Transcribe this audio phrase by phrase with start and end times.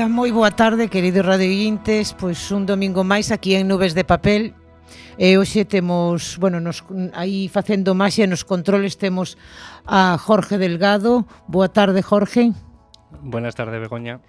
[0.00, 2.16] Ola, moi boa tarde, queridos radiointes.
[2.16, 4.56] Pois un domingo máis aquí en Nubes de Papel.
[5.20, 6.80] E hoxe temos, bueno, nos,
[7.12, 9.36] aí facendo máxia nos controles temos
[9.84, 11.28] a Jorge Delgado.
[11.52, 12.56] Boa tarde, Jorge.
[13.20, 14.24] Buenas tardes, Begoña.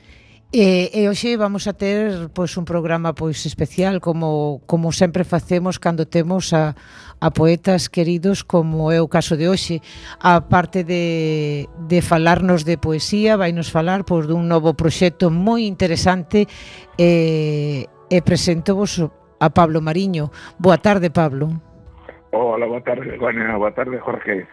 [0.51, 5.79] E, e hoxe vamos a ter pois un programa pois especial como como sempre facemos
[5.79, 6.76] cando temos a
[7.23, 9.79] a poetas queridos como é o caso de hoxe.
[10.20, 16.51] A parte de de falarnos de poesía, vainos falar pois dun novo proxecto moi interesante
[16.99, 18.99] e e presento vos
[19.39, 20.35] a Pablo Mariño.
[20.59, 21.48] Boa tarde, Pablo.
[22.35, 23.55] Hola, boa tarde, Juana.
[23.55, 24.43] Boa tarde, Jorge.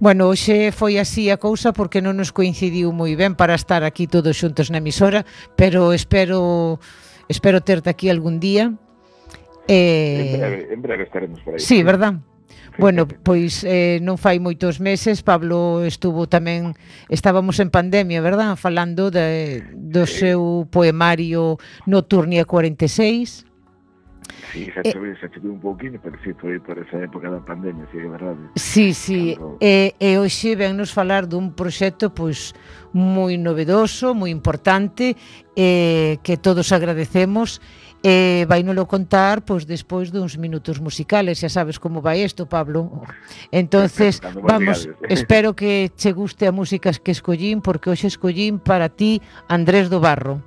[0.00, 4.06] Bueno, hoxe foi así a cousa porque non nos coincidiu moi ben para estar aquí
[4.06, 5.26] todos xuntos na emisora,
[5.58, 6.78] pero espero
[7.28, 8.74] espero terte aquí algún día.
[9.68, 11.60] Eh, en, breve, en breve estaremos por aí.
[11.60, 12.14] Sí, verdad?
[12.78, 16.78] Bueno, pois eh, non fai moitos meses Pablo estuvo tamén
[17.10, 18.54] estábamos en pandemia, verdad?
[18.54, 21.58] Falando de, do seu poemario
[21.90, 23.47] Nocturnia 46
[24.52, 27.84] Sí, xa eh, xa chegou un pouquinho, pero sí, foi por esa época da pandemia,
[27.92, 28.40] sí, é verdade.
[28.56, 29.56] Sí, sí, Cando...
[29.60, 32.52] e, e hoxe vennos falar dun proxecto pois
[32.92, 35.16] moi novedoso, moi importante,
[35.56, 37.60] eh, que todos agradecemos,
[38.00, 42.46] e eh, vai nolo contar pois despois duns minutos musicales, xa sabes como vai isto,
[42.46, 43.04] Pablo.
[43.50, 49.20] Entonces, vamos, espero que che guste a músicas que escollín porque hoxe escollín para ti
[49.50, 50.40] Andrés do Barro.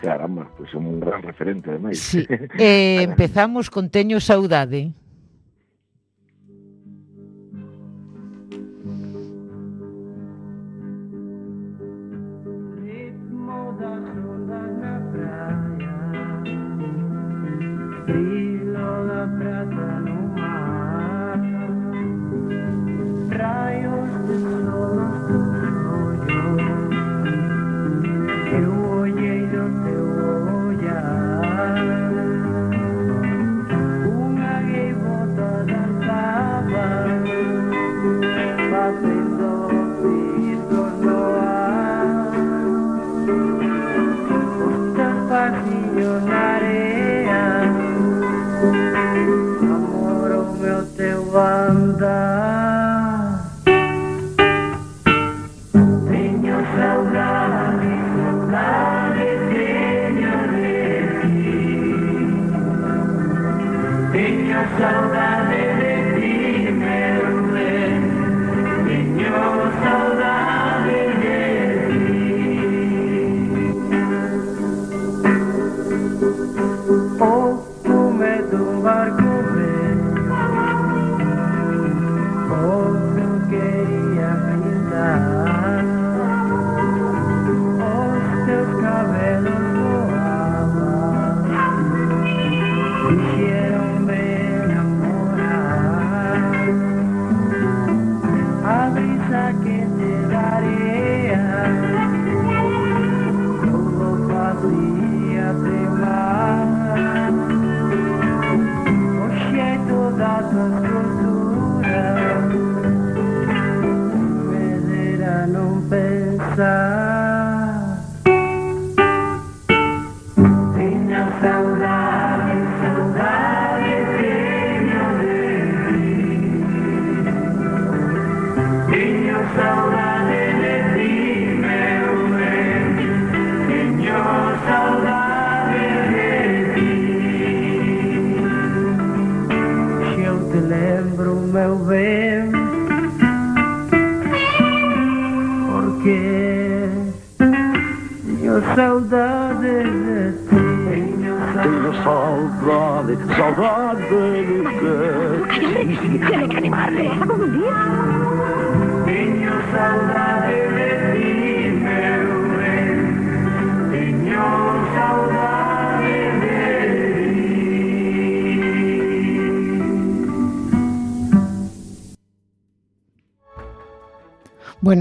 [0.00, 1.98] Caramba, pues un gran referente, ademais.
[1.98, 2.26] Sí.
[2.58, 4.92] Eh, empezamos con Teño Saudade.
[78.80, 79.19] embargo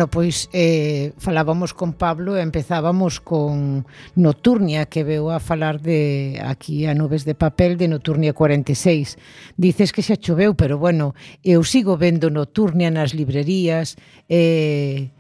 [0.10, 3.86] pois eh, falábamos con Pablo e empezábamos con
[4.18, 9.16] Noturnia, que veu a falar de aquí a Nubes de Papel de Noturnia 46.
[9.56, 11.14] Dices que xa choveu, pero bueno,
[11.46, 13.96] eu sigo vendo Noturnia nas librerías,
[14.28, 15.14] eh,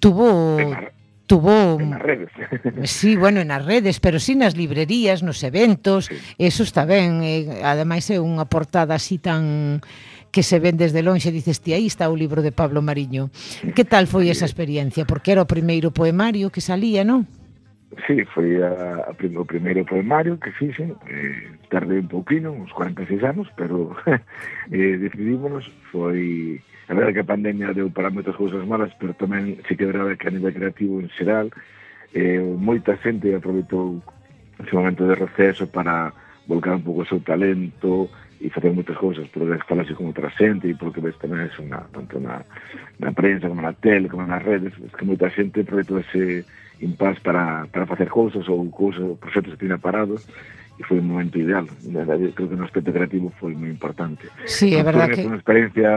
[0.00, 0.58] tuvo...
[1.26, 1.80] Tuvo...
[1.80, 2.28] En as redes.
[2.84, 6.16] Sí, bueno, en as redes, pero sí nas librerías, nos eventos, sí.
[6.36, 7.24] eso está ben.
[7.24, 9.80] Eh, ademais é unha portada así tan
[10.34, 13.30] que se ven desde lonxe, dices ti, aí está o libro de Pablo Mariño.
[13.78, 15.06] Que tal foi esa experiencia?
[15.06, 17.22] Porque era o primeiro poemario que salía, non?
[18.02, 23.22] Sí, foi a, a, o primeiro poemario que fixen, eh, tardei un pouquinho, uns 46
[23.22, 23.94] anos, pero
[24.74, 26.58] eh, decidímonos, foi...
[26.84, 30.18] A verdade que a pandemia deu para moitas cousas malas, pero tamén se que verdade
[30.18, 31.54] que a nivel creativo en xeral,
[32.10, 34.02] eh, moita xente aproveitou
[34.58, 36.10] ese momento de receso para
[36.50, 38.10] volcar un pouco o seu talento,
[38.44, 41.88] e facer moitas cousas por falarse con outra xente e porque ves tamén eso na,
[41.88, 42.44] tanto na,
[43.00, 46.44] na prensa como na tele como nas redes es que moita xente aproveitou ese
[46.84, 50.28] impás para, para facer cousas ou cousas, proxectos que tiña parados
[50.76, 51.64] e foi un momento ideal.
[52.34, 54.26] Creo que no aspecto creativo foi moi importante.
[54.44, 55.22] Sí, é verdad que...
[55.22, 55.90] Foi unha experiencia...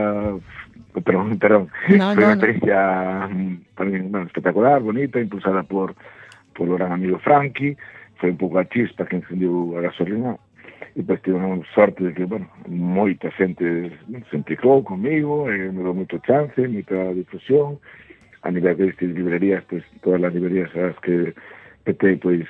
[0.97, 1.65] Perdón, perdón.
[1.97, 2.79] No, foi no, unha experiencia
[3.27, 3.57] no.
[3.73, 5.97] tamén, bueno, espectacular, bonita, impulsada por,
[6.53, 7.75] por o gran amigo Frankie.
[8.21, 10.38] Foi un pouco a chispa que encendiu a gasolina
[10.97, 15.94] depois tivemos sorte de que, bueno, moita xente se implicou comigo, e eh, me dou
[15.94, 17.77] moito chance, moita difusión,
[18.41, 21.38] a nivel de estas librerías, pois, todas as librerías as que
[21.85, 22.49] petei, pois,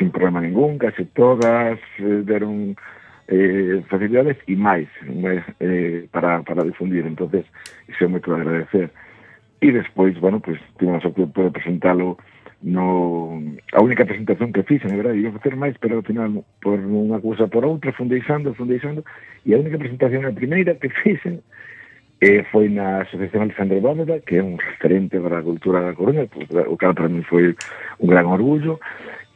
[0.00, 2.72] sin problema ningún, case todas eh, deron
[3.28, 4.88] eh, facilidades e máis
[5.60, 7.44] eh, para, para difundir, entonces
[7.84, 8.88] iso é moito agradecer.
[9.60, 12.16] E despois, bueno, pois, tivemos a poder presentalo
[12.62, 13.42] no
[13.72, 17.18] a única presentación que fixen, é verdade, iba facer máis, pero ao final por unha
[17.18, 19.02] cousa por outra, fundeixando, fundeixando,
[19.42, 21.42] e a única presentación a primeira que fixen
[22.22, 26.30] eh, foi na Asociación Alexandre Bóveda, que é un referente para a cultura da Coruña,
[26.30, 27.50] pois, o cal para mí foi
[27.98, 28.78] un gran orgullo,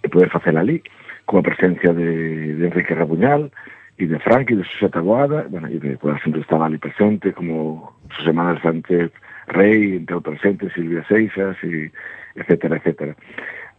[0.03, 0.79] e poder facela ali,
[1.27, 3.51] coa presencia de, de Enrique Rabuñal,
[3.99, 7.35] e de Frank e de Xosé Taboada, bueno, e de, pues, sempre estaba ali presente,
[7.35, 9.11] como Xosé Manuel Sánchez
[9.49, 11.91] Rey, entre outras xentes, Silvia Seixas, e,
[12.35, 13.17] etcétera, etcétera.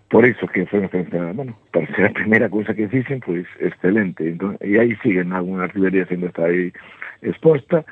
[0.09, 3.43] Por iso que foi unha experiencia, bueno, para ser a primeira cousa que dicen, pois,
[3.59, 4.23] excelente.
[4.23, 6.71] Entón, e aí siguen algunhas librerías ainda está aí
[7.19, 7.83] exposta,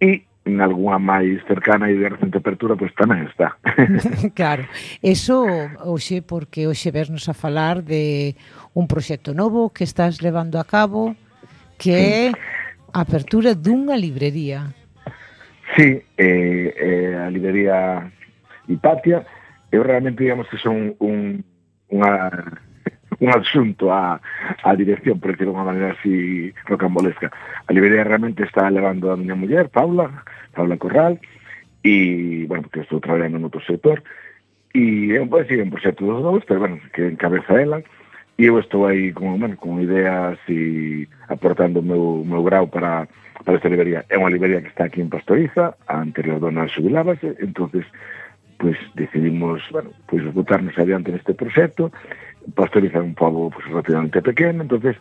[0.00, 3.54] e en algunha máis cercana e de recente apertura, pois tamén está.
[4.38, 4.66] claro,
[5.04, 5.46] eso
[5.86, 8.34] hoxe, porque hoxe vernos a falar de
[8.74, 11.14] un proxecto novo que estás levando a cabo,
[11.78, 12.22] que é
[12.90, 14.74] a apertura dunha librería.
[15.76, 18.10] Sí, eh, eh, a librería
[18.68, 19.24] Hipatia.
[19.70, 21.40] Eu realmente, digamos, que son un,
[21.88, 22.28] unha,
[23.20, 24.20] un asunto á,
[24.60, 27.32] á dirección, por decirlo de unha maneira así rocambolesca.
[27.32, 30.12] A librería realmente está levando a miña muller, Paula,
[30.52, 31.16] Paula Corral,
[31.80, 34.04] e, bueno, que estou traballando en outro sector,
[34.76, 37.86] e é un, pues, sí, un proxecto dos dous, pero, bueno, que encabeza ela, e
[38.42, 43.06] e eu estou aí con, bueno, con ideas e aportando o meu, meu grau para,
[43.44, 44.02] para esta librería.
[44.10, 47.86] É unha librería que está aquí en Pastoriza, a anterior dona xubilábase, entonces
[48.58, 51.94] pues, decidimos bueno, pues, botarnos adiante neste proxecto.
[52.58, 54.98] Pastoriza é un pobo pues, relativamente pequeno, entonces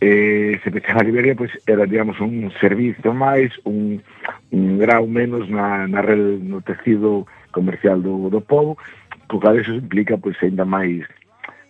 [0.00, 4.00] eh, se pechaba a librería, pois pues, era, digamos, un servizo máis, un,
[4.48, 8.80] un grau menos na, na red, no tecido comercial do, do povo,
[9.28, 11.04] co cal eso implica, pois, pues, ainda máis,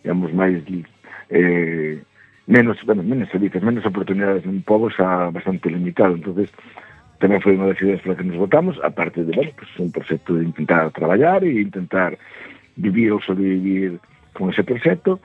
[0.07, 0.63] digamos, máis
[1.31, 2.03] eh,
[2.47, 6.17] menos, bueno, menos servizos, menos oportunidades un pobo xa bastante limitado.
[6.17, 6.51] entonces
[7.19, 10.39] tamén foi unha das ideas para que nos votamos, aparte de, bueno, pues, un proxecto
[10.39, 12.15] de intentar traballar e intentar
[12.79, 13.99] vivir ou sobrevivir
[14.33, 15.19] con ese proxecto,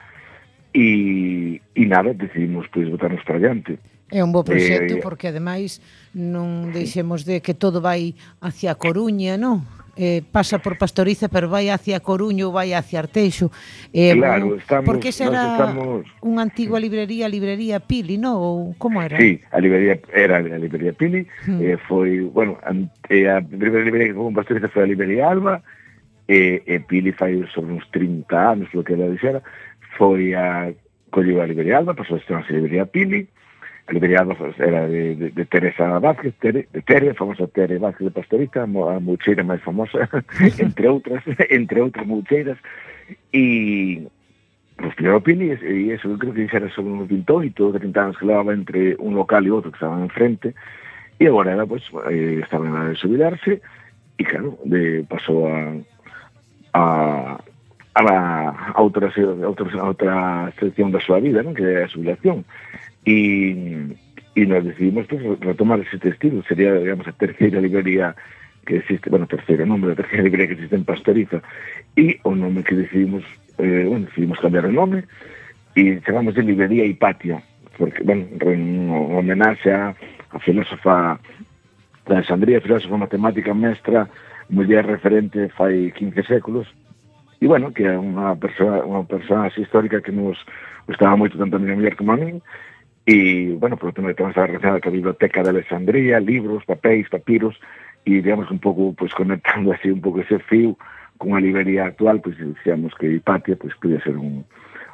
[0.74, 3.78] e, e nada, decidimos pois, votarnos para adiante.
[4.10, 5.78] É un bo proxecto eh, porque ademais
[6.18, 9.62] non deixemos de que todo vai hacia Coruña, non?
[9.96, 13.52] eh, pasa por Pastoriza, pero vai hacia Coruño ou vai hacia Arteixo.
[13.94, 14.86] Eh, claro, estamos...
[14.86, 16.10] Porque será estamos...
[16.26, 18.38] unha antigua librería, librería Pili, non?
[18.38, 19.18] Ou como era?
[19.22, 21.60] Sí, a librería era a librería Pili, hmm.
[21.62, 25.62] eh, foi, bueno, ante, eh, a primeira librería que foi Pastoriza foi a librería Alba,
[26.26, 29.44] e, e Pili fai sobre uns 30 anos, lo que ela dixera,
[29.98, 30.74] foi a
[31.14, 33.30] colleu a librería Alba, pasou a ser a librería Pili,
[33.90, 38.12] liderada era de, de, de Teresa Vázquez, Tere, de Tere, a famosa Tere Vázquez de
[38.12, 40.08] Pastorica, a mucheira máis famosa,
[40.60, 42.58] entre outras, entre outras mucheiras,
[43.34, 44.08] e
[44.78, 48.26] pues primeiro pili, e eso, eu creo que era sobre un 28, 30 anos que
[48.26, 50.56] levaba entre un local e outro que estaban enfrente,
[51.20, 53.62] e agora era, pues, eh, estaba la de subidarse,
[54.18, 55.76] e claro, de, pasou a,
[56.74, 57.38] a,
[57.96, 61.54] a, a outra, a outra, a outra sección da súa vida, non?
[61.54, 62.46] que é a subilación
[63.06, 63.96] e,
[64.36, 68.16] e nos decidimos pues, retomar ese estilo, sería, digamos, a terceira librería
[68.66, 71.44] que existe, bueno, terceiro nome da terceira librería que existe en Pastoriza.
[71.96, 73.24] E o nome que decidimos,
[73.60, 75.04] eh, bueno, decidimos cambiar o nome
[75.76, 77.44] e chamamos de librería Hipatia
[77.78, 79.96] porque, bueno, en homenaxe a,
[80.32, 81.20] a filósofa
[82.06, 84.10] da Alexandría, filósofa matemática mestra,
[84.50, 86.68] muller referente fai 15 séculos.
[87.42, 90.38] E, bueno, que é unha persoa, unha persoa histórica que nos
[90.88, 92.40] gustaba moito tanto a miña muller como a mí,
[93.06, 97.60] E, bueno, por tanto, estamos relacionada con a Biblioteca de Alexandria, libros, papéis, papiros,
[98.06, 100.78] e, digamos un pouco, pues conectando así un pouco ese fío
[101.18, 104.46] con a librería actual, pues, dicíamos que Hipatia pues, podía ser un,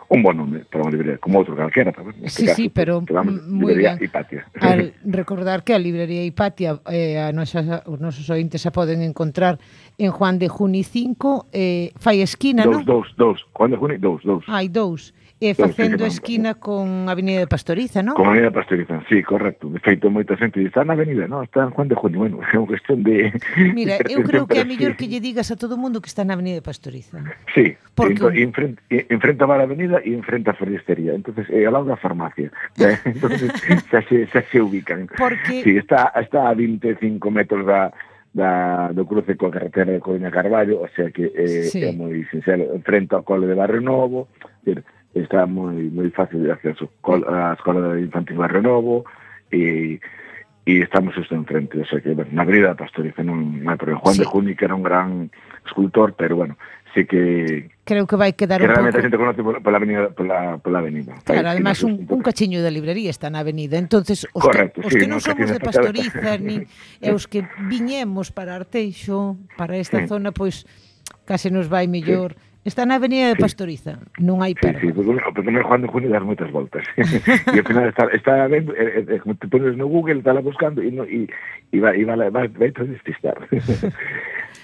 [0.09, 2.17] un bon nome para unha librería, como outro calquera tamén.
[2.25, 3.05] Este sí, caso, sí, pero
[3.45, 4.01] moi ben.
[4.01, 4.49] Hipatia.
[4.57, 9.61] Al recordar que a librería Hipatia eh, a nosa, os nosos ointes a poden encontrar
[10.01, 12.81] en Juan de Juni 5, eh, fai esquina, non?
[12.81, 13.39] Dous, dous, dous.
[13.53, 14.41] Juan de Juni, dous, dous.
[14.49, 15.13] Hai dous.
[15.39, 18.11] E facendo esquina con a Avenida de Pastoriza, non?
[18.11, 19.71] Con a Avenida de Pastoriza, sí, correcto.
[19.71, 21.47] De feito, moita xente está na avenida, non?
[21.47, 22.19] Está en Juan de Junio.
[22.19, 23.31] Bueno, é unha cuestión de...
[23.71, 26.35] Mira, eu creo que é mellor que lle digas a todo mundo que está na
[26.35, 27.23] Avenida de Pastoriza.
[27.55, 28.19] Sí, Porque...
[28.43, 31.15] enfrenta, enfrenta a avenida e enfrenta a Ferristería.
[31.15, 32.51] Entonces, é ao lado da farmacia.
[32.79, 33.51] Eh, entonces,
[33.91, 35.07] xa se, xa se ubican.
[35.15, 35.63] Porque...
[35.63, 37.91] Sí, está, está a 25 metros da,
[38.33, 41.83] da, do cruce coa carretera de Coruña Carballo, o sea que é, sí.
[41.83, 44.29] é moi sincero, enfrente ao cole de Barrio Novo,
[44.63, 46.89] decir, está moi moi fácil de acceso
[47.27, 49.05] a Escola Infantil Barrio Novo
[49.49, 49.97] e
[50.69, 54.05] e estamos isto enfrente, o sea que, bueno, na Brida Pastoriza non hai problema.
[54.05, 54.21] Juan sí.
[54.21, 55.33] de Juni que era un gran
[55.65, 56.61] escultor, pero bueno,
[56.93, 60.61] sí que creo que vai quedar que un realmente a xente conoce pola, avenida pola,
[60.61, 61.17] pola avenida.
[61.25, 63.81] Claro, Aí, ademais un, un cachiño da librería está na avenida.
[63.81, 66.69] Entonces, os Correcto, que, os sí, que non somos de Pastoriza nin
[67.01, 70.11] e os que viñemos para Arteixo, para esta sí.
[70.11, 70.69] zona, pois
[71.25, 72.37] case nos vai mellor.
[72.37, 74.21] Sí Está na Avenida de Pastoriza, sí.
[74.21, 74.77] non hai perda.
[74.77, 76.85] Sí, sí, porque, porque me Juan de Junio das moitas voltas.
[77.49, 80.77] e ao final está, está vendo, eh, eh, te pones no Google, está la buscando
[80.85, 81.25] e, no, e,
[81.73, 83.41] e va, e va, va, va a despistar.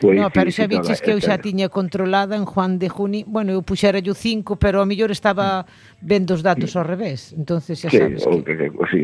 [0.02, 3.56] Pois, no, pero xa viches que eu xa tiña controlada en Juan de Juni, bueno,
[3.56, 5.64] eu puxera yo 5, pero a mellor estaba
[6.04, 8.60] vendo os datos ao revés, entonces xa sabes sí, que...
[8.60, 9.02] que, que sí.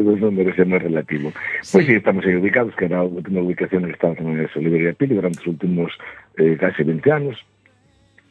[0.00, 1.36] os números é máis relativo.
[1.68, 1.92] Pois sí.
[1.92, 5.20] sí, estamos aí ubicados, que era a última ubicación que estamos en esa librería Pili
[5.20, 5.92] durante os últimos
[6.40, 7.36] eh, case 20 anos,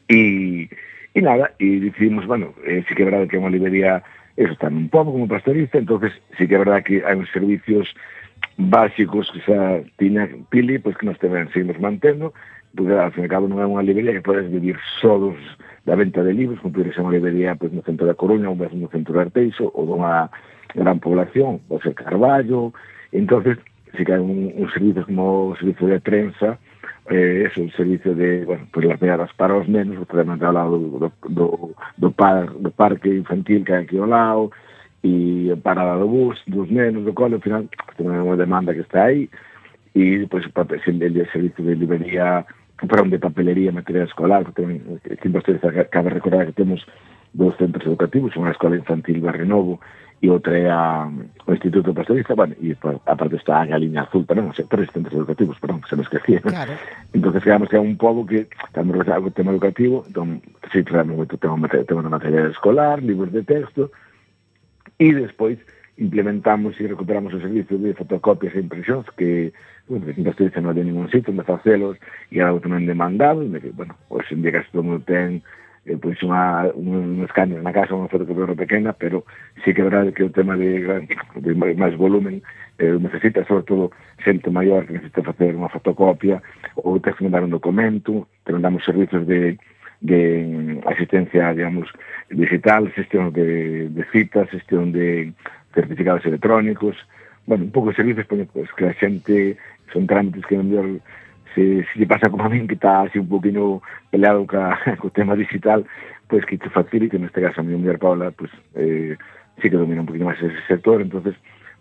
[0.08, 0.68] E,
[1.14, 4.02] e nada, e decidimos, bueno, eh, sí que é verdade que é unha librería,
[4.36, 7.88] eso está nun pobo como pastorista, entonces sí que é verdade que hai uns servicios
[8.58, 12.34] básicos que xa tiña Pili, pois que nos tamén seguimos mantendo,
[12.74, 15.38] porque ao fin e cabo non é unha librería que podes vivir só dos,
[15.86, 18.58] da venta de libros, como podes ser unha librería pois, no centro da Coruña, ou
[18.58, 20.28] mesmo no centro de Arteixo, ou dunha
[20.74, 22.74] gran población, pode ser Carballo,
[23.14, 23.58] entonces,
[23.94, 26.58] se que hai un, un servicio como o servicio de prensa,
[27.10, 30.78] eh, eso, o servicio de, bueno, pues lapeadas para os nenos, o podemos ao lado
[30.78, 34.50] do, do, do, par, do parque infantil que hai aquí ao lado,
[35.04, 39.12] e parada do bus, dos nenos, do cole, ao final, ten unha demanda que está
[39.12, 39.28] aí,
[39.92, 42.46] e depois pues, o papel, servicio de librería,
[42.80, 46.80] perdón, de papelería, material escolar, que tamén, que, que, que cabe recordar que temos
[47.34, 49.82] dos centros educativos, unha escola infantil Barrenovo
[50.24, 51.06] e outra é a,
[51.46, 52.72] o Instituto Pastorista, bueno, e
[53.04, 56.40] aparte está a Galiña Azul tamén, os sectores centros educativos, perdón, se me esquecía.
[56.40, 56.72] Claro.
[57.12, 60.40] entón, quedamos que é un pobo que estamos relacionado co tema educativo, entón,
[60.72, 63.92] sí, traemos moito tema, tema de material escolar, libros de texto,
[64.96, 65.60] e despois
[66.00, 69.52] implementamos e recuperamos o servicio de fotocopias e impresións que,
[69.84, 72.00] bueno, que Pastorista non había ningún sitio onde facelos,
[72.32, 75.44] e era algo tamén demandado, e, bueno, hoxe en día casi todo mundo ten
[75.86, 79.28] eh, pois unha, unhas cañas na casa, unha fotocopiadora pequena, pero
[79.62, 81.04] sí que verá que o tema de, gran,
[81.36, 82.40] de máis volumen
[82.80, 83.84] eh, necesita, sobre todo,
[84.24, 86.40] xente maior que necesita facer unha fotocopia
[86.80, 89.60] ou te que mandar un documento, te mandamos servizos de,
[90.00, 91.92] de asistencia, digamos,
[92.32, 95.32] digital, xestión de, de citas, xestión de
[95.76, 96.96] certificados electrónicos,
[97.46, 99.60] bueno, un pouco de servizos, pois, que a xente
[99.92, 101.04] son trámites que non mellor
[101.54, 103.80] se, se lle pasa como a min que está así un poquinho
[104.10, 105.86] peleado ca, co tema digital,
[106.28, 109.16] pois pues, que te facilite, neste caso a mi muller Paula, pois pues, eh,
[109.62, 111.34] sí que domina un poquinho máis ese sector, entonces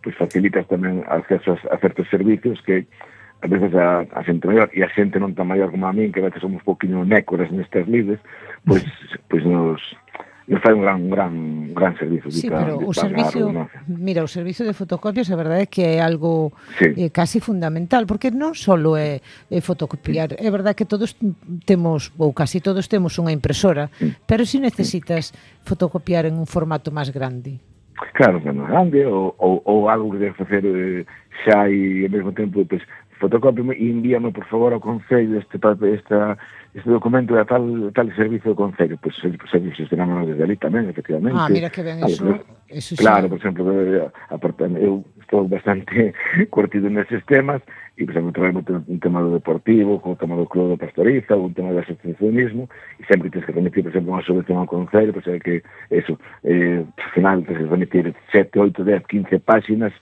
[0.04, 2.86] pois pues, facilitas tamén acceso a, a certos servicios que
[3.44, 6.16] a veces a, a xente maior e a xente non tan maior como a min,
[6.16, 8.20] que a veces somos poquinho nécoras nestas lides,
[8.64, 8.84] pois,
[9.28, 9.82] pois nos,
[10.48, 13.70] me fai un gran un gran un gran servizo sí, pero o servicio, una...
[13.88, 16.92] mira, o servicio de fotocopias a verdade é que é algo sí.
[16.98, 20.44] eh, casi fundamental, porque non só é, é fotocopiar, sí.
[20.44, 21.16] é verdade que todos
[21.64, 24.12] temos, ou casi todos temos unha impresora, sí.
[24.28, 25.64] pero si necesitas sí.
[25.64, 27.64] fotocopiar en un formato máis grande.
[28.14, 31.08] Claro, que máis grande, ou, ou, ou algo que debes facer eh,
[31.48, 32.84] xa e ao mesmo tempo, pues,
[33.20, 36.38] fotocopio e envíame, por favor, ao Concello este, esta,
[36.74, 38.98] este documento de tal, tal servicio do Concello.
[39.02, 41.38] Pois pues, se aí gestionámonos desde ali tamén, efectivamente.
[41.38, 42.40] Ah, mira que ben iso.
[42.68, 43.30] Eso claro, sí.
[43.30, 44.10] por exemplo, eh,
[44.82, 46.14] eu estou bastante
[46.50, 47.62] curtido neses temas,
[47.98, 51.38] e, por exemplo, traemos un tema do deportivo, con o tema do club do pastoriza,
[51.38, 52.68] un tema do asociacionismo,
[52.98, 55.62] e sempre tens que remitir, por exemplo, unha subvención ao Concello, pois é que,
[55.94, 56.82] eso, eh,
[57.14, 59.94] final, tens que remitir 7, 8, 10, 15 páxinas,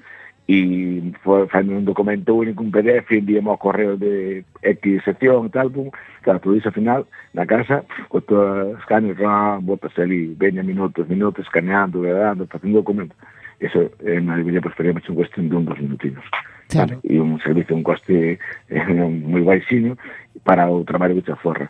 [0.48, 5.70] e foi fazendo un documento único, un PDF, enviamos correo de X sección e tal,
[5.72, 5.90] pum,
[6.22, 11.08] claro, todo iso ao final, na casa, con todo escáner, ram, botas ali, veña minutos,
[11.08, 13.16] minutos, escaneando, verdade, facendo documento.
[13.62, 16.26] Eso en a unha pues, faríamos un cuestión de un dos minutinos.
[16.68, 16.98] Claro.
[16.98, 17.06] Vale?
[17.06, 18.42] E un servicio, un coste
[18.74, 19.94] eh, moi baixinho
[20.42, 21.70] para o traballo que te aforra.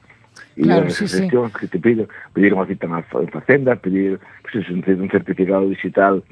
[0.55, 1.27] E claro, as sí, sí.
[1.27, 6.23] que te pido, pedir unha cita na facenda, pedir pues, un certificado digital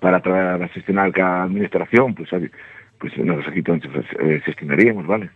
[0.00, 0.18] para
[0.72, 2.50] gestionar ca administración, pues, sabe,
[2.98, 3.80] pues nos aquí todos
[4.18, 5.30] eh, gestionaríamos, vale?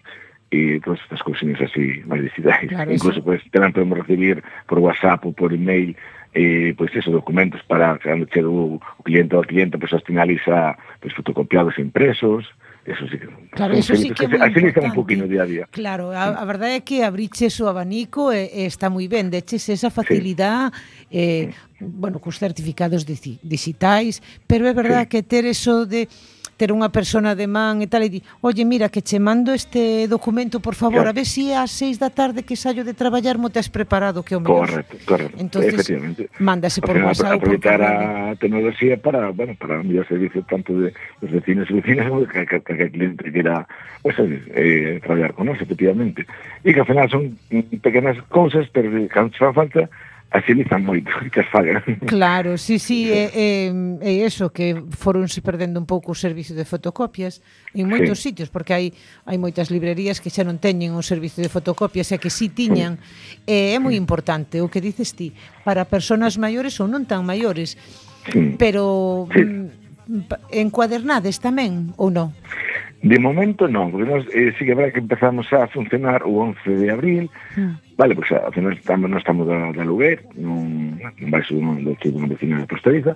[0.55, 2.71] e todas estas cousinhas así máis digitais.
[2.71, 3.27] Claro, Incluso, eso.
[3.27, 4.39] pues, tamén podemos recibir
[4.71, 5.99] por WhatsApp ou por email
[6.35, 10.03] eh, pois eso, documentos para cando chega o, o cliente pois ao cliente, pois as
[10.03, 12.45] finaliza pois, fotocopiados impresos,
[12.85, 15.65] Eso sí que Claro, eso sí que é moi un poquinho día a día.
[15.73, 19.73] Claro, a, a verdade é que abriches o abanico e, e está moi ben, deches
[19.73, 20.77] esa facilidade
[21.09, 21.17] sí.
[21.17, 21.81] eh, sí.
[21.81, 25.17] bueno, cos certificados digitais, pero é verdade sí.
[25.17, 26.13] que ter eso de
[26.57, 30.07] ter unha persona de man e tal e di, "Oye, mira que che mando este
[30.07, 31.11] documento, por favor, claro.
[31.11, 34.35] a ver si ás 6 da tarde que saio de traballar mo tes preparado que
[34.37, 35.37] o mellor." Correcto, correcto.
[35.39, 36.31] Entonces, efectivamente.
[36.39, 41.31] Mándase por WhatsApp aproveitar a tecnoloxía para, bueno, para un mellor servicio tanto de os
[41.31, 43.67] vecinos e vecinas como que, que, que, que cliente queira,
[44.03, 46.27] pues, eh, traballar con nós, efectivamente.
[46.63, 47.35] E que ao final son
[47.83, 49.91] pequenas cousas, pero que fan falta
[50.31, 51.83] axilizan moito que as fagan.
[52.07, 56.67] Claro, sí, sí, é, é, é eso, que foronse perdendo un pouco o servicio de
[56.67, 57.43] fotocopias
[57.75, 58.31] en moitos sí.
[58.35, 58.87] sitios, porque hai
[59.29, 62.99] hai moitas librerías que xa non teñen o servicio de fotocopias, e que sí tiñan.
[63.47, 65.31] E é moi importante o que dices ti,
[65.63, 67.79] para persoas maiores ou non tan maiores,
[68.27, 68.59] sí.
[68.59, 69.43] pero sí.
[69.43, 69.85] Mm,
[70.51, 72.35] encuadernades tamén ou non?
[73.05, 76.81] De momento non, porque nós eh, sí que habrá que empezamos a funcionar o 11
[76.81, 77.25] de abril,
[77.61, 77.77] ah.
[77.95, 81.83] Vale, pois ao final estamos, non estamos da, da Luguer, non, non vai ser un
[81.87, 83.15] dos de unha vecina de Pastoriza,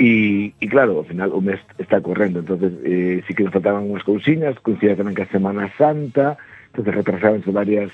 [0.00, 3.84] E, e claro, ao final o mes está correndo, entonces eh, si que nos faltaban
[3.84, 6.40] unhas cousiñas, coincida tamén que a Semana Santa,
[6.72, 7.92] entonces retrasábanse varias,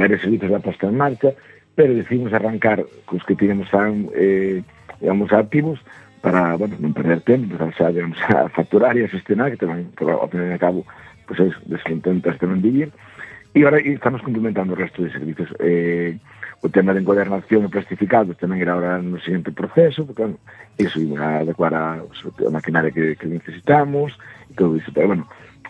[0.00, 1.36] varios servicios da posta en marcha,
[1.76, 4.64] pero decidimos arrancar cos que tínhamos a, eh,
[4.96, 5.76] digamos, activos
[6.24, 9.92] para, bueno, non perder tempo, para, xa, digamos, a facturar e a sostenar, que tamén,
[9.92, 10.88] que ao final e a cabo,
[11.28, 12.96] pois pues, é, descontentas tamén vivir, de
[13.56, 15.48] E agora estamos complementando o resto de servicios.
[15.64, 16.20] Eh,
[16.60, 20.36] o tema de encuadernación e plastificados tamén era ahora no seguinte proceso, porque, bueno,
[20.76, 24.12] iso iba a adecuar a, a maquinaria que, que necesitamos,
[24.48, 24.92] e todo iso.
[24.92, 25.24] Pero, bueno,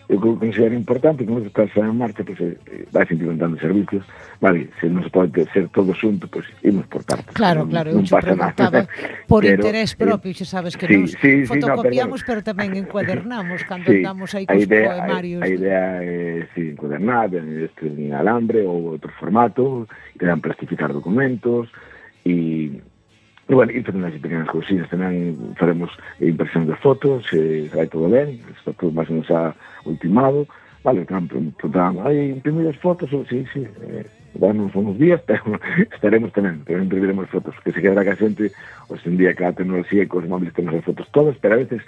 [0.09, 4.07] eu considero importante que non estás en marcha, pois pues, eh, vais implementando servicios,
[4.39, 7.35] vale, se non se pode ser todo xunto, pois pues, imos por partes.
[7.35, 8.87] Claro, non, claro, non pasa nada.
[9.27, 12.31] Por pero, interés eh, propio, eh, xa sabes que sí, nos sí, fotocopiamos, sí, no,
[12.31, 15.43] pero, pero tamén encuadernamos cando sí, andamos aí cos idea, poemarios.
[15.43, 20.39] A, a idea é eh, sí, encuadernar, este, en alambre ou outro formato, que dan
[20.39, 21.67] plastificar documentos,
[22.23, 22.79] e
[23.49, 28.11] E, bueno, e tamén as pequenas cousinas, tamén faremos impresión de fotos, se vai todo
[28.11, 29.31] ben, está todo máis ou menos
[29.87, 30.51] ultimado,
[30.83, 34.03] vale, tanto, tanto, aí imprimir as fotos, sí, sí, eh,
[34.35, 35.63] danos uns días, pero
[35.95, 38.51] estaremos tamén, tamén imprimiremos fotos, que se quedará que a xente,
[38.91, 41.63] hoxe en día que a tecnoloxía e cos móviles temos as fotos todas, pero a
[41.63, 41.87] veces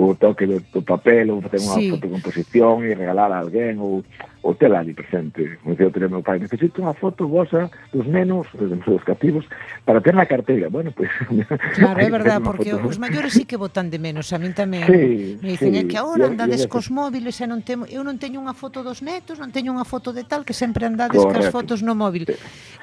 [0.00, 1.86] o toque do, do papel ou facer unha sí.
[1.92, 4.00] fotocomposición e regalar a alguén ou,
[4.40, 5.60] ou tela ali presente.
[5.60, 9.44] Como dicía o teu meu pai, necesito unha foto vosa dos nenos, dos museos cativos,
[9.84, 10.72] para ter na carteira.
[10.72, 11.12] Bueno, pois...
[11.28, 11.44] Pues,
[11.76, 12.88] claro, é verdad, porque foto.
[12.88, 14.88] os maiores sí que votan de menos, a min tamén.
[14.88, 15.80] Sí, Me dicen, sí.
[15.80, 19.04] é que agora andades cos móviles e non temo, eu non teño unha foto dos
[19.04, 21.44] netos, non teño unha foto de tal, que sempre andades Correcto.
[21.44, 22.24] cas fotos no móvil.
[22.24, 22.34] Sí.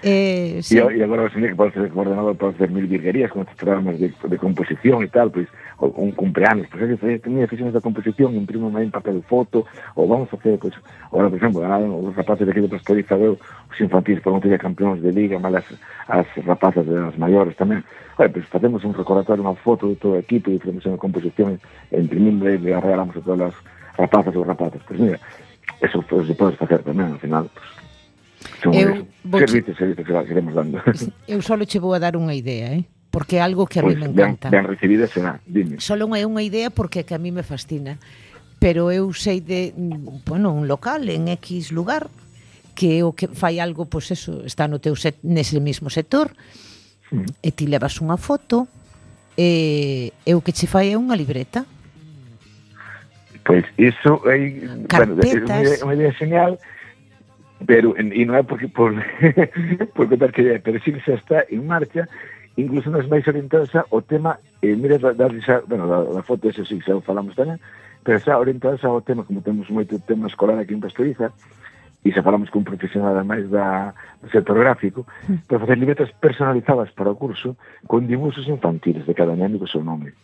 [0.05, 0.77] Eh, sí.
[0.77, 4.37] E agora, señor, que pode ser coordenador para ser mil virguerías, como te de, de
[4.37, 8.33] composición e tal, pois, pues, un cumpleaños, pois pues, é que mira, fixemos a composición,
[8.33, 12.45] imprimo máis papel foto, ou vamos facer, pois, pues, ora, por exemplo, ganaron os rapaces
[12.45, 15.65] de aquí de Pastoriza, veu, os infantis, por non campeóns de liga, malas
[16.09, 17.85] as rapazas das maiores tamén,
[18.17, 20.97] Oye, pois pues, facemos un recordatorio, unha foto de todo o equipo, e facemos unha
[20.97, 21.61] composición,
[21.93, 23.55] imprimimos e regalamos a todas as
[23.93, 25.21] rapazas ou rapazas, pois mira,
[25.85, 27.85] eso pues, se pode facer tamén, ao final, pois, pues,
[28.65, 29.05] son eu,
[29.37, 30.81] servicios, servicios que, que iremos dando.
[31.29, 32.96] Eu só che vou a dar unha idea, eh?
[33.17, 34.51] porque é algo que a pues, mí pois, me encanta.
[34.51, 35.81] Ben, ben recibida será, dime.
[35.81, 37.97] Solo é unha idea porque que a mí me fascina,
[38.61, 39.73] pero eu sei de,
[40.29, 42.13] bueno, un local en X lugar
[42.77, 46.29] que o que fai algo, pois eso, está no teu set, nese mesmo sector,
[47.09, 47.41] mm.
[47.41, 48.69] e ti levas unha foto,
[49.33, 51.65] e, e o que che fai é unha libreta.
[53.41, 54.61] Pois iso é,
[54.93, 56.61] bueno, é unha idea genial,
[57.65, 58.93] pero e non é porque por,
[59.97, 62.05] por contar que pero sí que xa está en marcha
[62.57, 65.29] incluso nas máis orientadas ao tema, eh, mira, da, da,
[65.69, 67.61] bueno, da, da foto, ese sí, xa falamos tamén,
[68.01, 71.29] pero xa orientadas ao tema, como temos moito tema escolar aquí en Pastoriza,
[72.01, 75.45] e xa falamos con un profesional máis da, do sector gráfico, mm.
[75.45, 77.53] para facer libretas personalizadas para o curso
[77.85, 80.17] con dibuxos infantiles de cada anémico seu nome.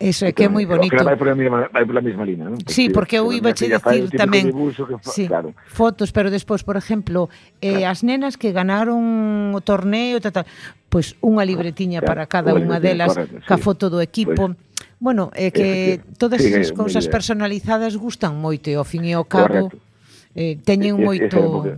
[0.00, 0.96] Eso é que é moi bonito.
[0.96, 2.58] Que vai a mesma, vai pola mesma línea, non?
[2.58, 5.52] Porque, sí, porque eu iba che dicir tamén que, sí, claro.
[5.68, 7.28] fotos, pero despois, por exemplo,
[7.60, 7.92] eh, claro.
[7.92, 10.46] as nenas que ganaron o torneo, tal, tal,
[10.88, 14.56] pois unha libretiña claro, para cada claro, unha delas, correcto, ca foto do equipo.
[14.56, 14.64] Pues,
[14.98, 15.68] bueno, é eh, que
[16.16, 19.70] todas sí, esas cousas personalizadas gustan moito e ao fin e ao cabo
[20.34, 21.68] eh, teñen moito...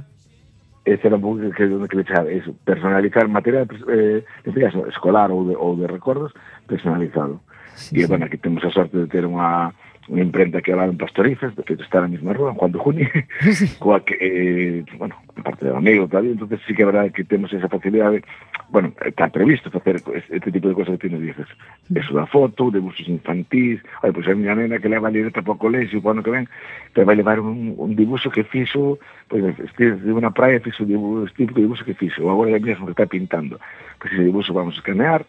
[0.88, 5.28] Ese era un pouco que, que, que le eso, personalizar material, eh, este caso, escolar
[5.28, 6.32] ou de, ou de recordos,
[6.64, 7.44] personalizado.
[7.44, 8.06] Uh Sí, sí.
[8.06, 9.70] bueno, aquí temos a sorte de ter unha,
[10.10, 13.06] unha imprenta que en Pastorizas, de feito está na mesma rúa, Juan de Juni,
[13.54, 13.68] sí.
[13.82, 15.14] coa que, eh, bueno,
[15.44, 18.24] parte do amigo, tal, entonces sí que verdade que temos esa facilidade,
[18.70, 21.46] bueno, está previsto facer este tipo de cosas que tienes dices,
[21.94, 25.14] eso da foto, de busos infantís, ai, pois pues, a miña nena que leva a
[25.14, 26.48] libreta para o colexio, ano que ven,
[26.96, 29.44] te vai levar un, un dibuixo que fixo, pois,
[29.76, 32.96] pues, de unha praia, fixo o tipo de dibuixo que fixo, agora é mesmo que
[32.96, 33.60] está pintando,
[34.00, 35.28] pois ese dibuixo vamos a escanear,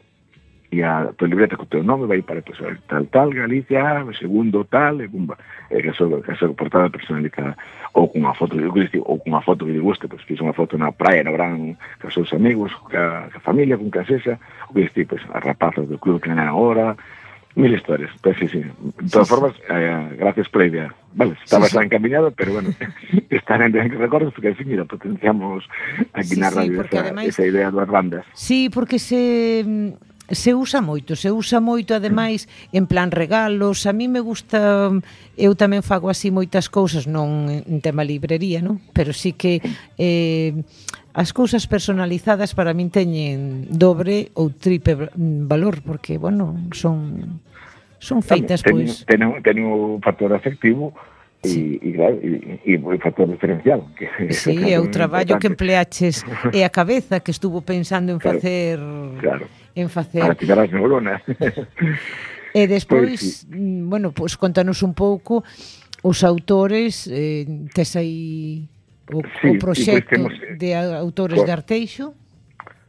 [0.72, 4.64] e a tu libreta co teu nome vai para pues, tal, tal, Galicia, ah, segundo
[4.66, 5.38] tal, e bumba,
[5.72, 7.58] e que so, que so portada personalizada
[7.94, 10.78] ou cunha foto, eu dicir, ou cunha foto que lle guste, pois fiz unha foto
[10.78, 14.38] na praia, no gran, ca seus amigos, ca, ca familia, con casesa,
[14.70, 16.94] o que dicir, pois, a rapazas do club que eran agora,
[17.56, 18.62] mil historias, pois sí, sí.
[18.62, 19.62] De todas sí, formas, sí.
[19.70, 20.94] Eh, gracias pola idea.
[21.14, 21.84] Vale, estaba sí, sí.
[21.84, 22.70] encaminhado, pero bueno,
[23.30, 25.66] estar en recordos, porque, en fin, mira, potenciamos
[26.14, 27.26] aquí sí, na radio sí, esa, además...
[27.26, 28.26] esa idea das bandas.
[28.34, 33.94] Sí, porque se mm, se usa moito, se usa moito ademais en plan regalos, a
[33.94, 34.92] mí me gusta
[35.40, 38.78] eu tamén fago así moitas cousas, non en tema librería, non?
[38.94, 39.64] Pero sí que
[39.98, 40.54] eh,
[41.14, 45.10] as cousas personalizadas para min teñen dobre ou triple
[45.48, 47.42] valor porque, bueno, son
[48.00, 49.04] son feitas ten, pois.
[49.10, 50.94] Ten, ten un factor afectivo
[51.40, 51.80] Sí.
[51.82, 55.40] E, claro, e, e o factor diferencial que sí, é o traballo importante.
[55.40, 56.16] que empleaches
[56.52, 58.76] é a cabeza que estuvo pensando en claro, facer
[59.24, 60.22] claro en facer.
[60.22, 61.22] Para tirar as neuronas.
[62.54, 63.48] e despois, pues, sí.
[63.50, 65.44] Mm, bueno, pois contanos un pouco
[66.02, 68.68] os autores, eh, tes aí
[69.12, 72.14] o, sí, o proxecto temos, eh, de autores de Arteixo.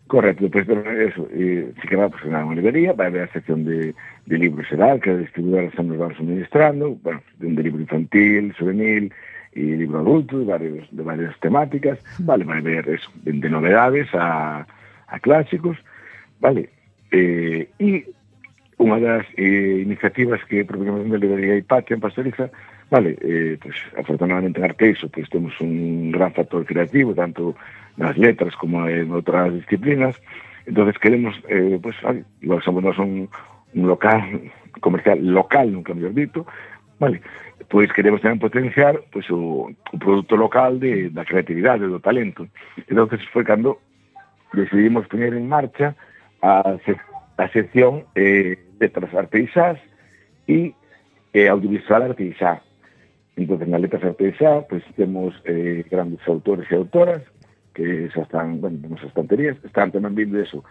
[0.06, 3.30] Correcto, depois pues, eso, eh, si que va a pues, pois, unha librería, vai haber
[3.30, 3.94] a sección de,
[4.26, 9.14] de libros xeral, que a distribuidora estamos vamos administrando, bueno, de libro infantil, juvenil,
[9.54, 14.10] e libro adulto, de, varios, de varias temáticas, vale, vai haber eso, de, de novedades
[14.14, 14.66] a,
[15.06, 15.78] a clásicos,
[16.40, 16.70] Vale.
[17.12, 17.88] Eh, e
[18.80, 22.48] unha das eh, iniciativas que a de librería Hipatia en Pastoriza,
[22.88, 27.54] vale, eh, pues, afortunadamente en Arteixo pues, temos un gran factor creativo, tanto
[28.00, 30.16] nas letras como eh, en outras disciplinas,
[30.64, 32.24] entonces queremos, eh, pues, vale,
[32.64, 33.28] somos nos un,
[33.76, 34.48] un local
[34.80, 36.46] comercial local, nunca mellor dito,
[36.96, 37.20] vale,
[37.68, 42.00] pois pues queremos tamén potenciar pois, pues, o, o produto local de, da creatividade, do
[42.00, 42.48] talento.
[42.88, 43.76] Entonces foi cando
[44.56, 45.92] decidimos poner en marcha
[46.42, 46.76] a,
[47.36, 49.78] a sección eh, Letras Artesás
[50.46, 50.74] e
[51.32, 52.62] eh, Audiovisual Artesá.
[53.36, 57.22] Entón, na Letras Artesá, pois pues, temos eh, grandes autores e autoras
[57.74, 60.66] que xa están, bueno, nas estanterías, están tamén vindo eso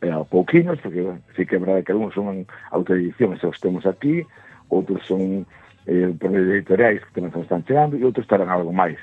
[0.00, 3.60] eh, a pouquinos, porque bueno, sí que é verdade que algúns son autoedición, xa os
[3.60, 4.22] temos aquí,
[4.70, 5.44] outros son
[5.90, 8.96] eh, por editoriais que tamén están chegando e outros estarán algo máis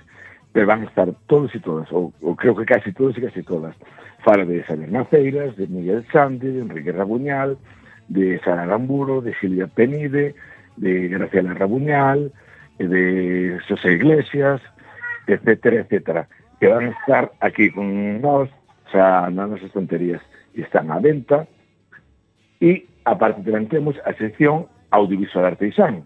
[0.54, 3.44] pero van a estar todos e todas, ou, ou creo que casi todos e casi
[3.44, 3.76] todas.
[4.24, 7.58] Fala de Xavier Maceiras, de Miguel Sande, de Enrique Rabuñal,
[8.10, 10.36] de Sara Aramburo, de Silvia Penide,
[10.78, 12.32] de Graciela Rabuñal,
[12.78, 14.62] de José Iglesias,
[15.28, 16.28] etcétera, etcétera,
[16.60, 18.50] que van a estar aquí con nós,
[18.92, 21.48] xa nas nosas tonterías, e están á venta,
[22.60, 26.04] e aparte tamén temos a sección audiovisual artesán,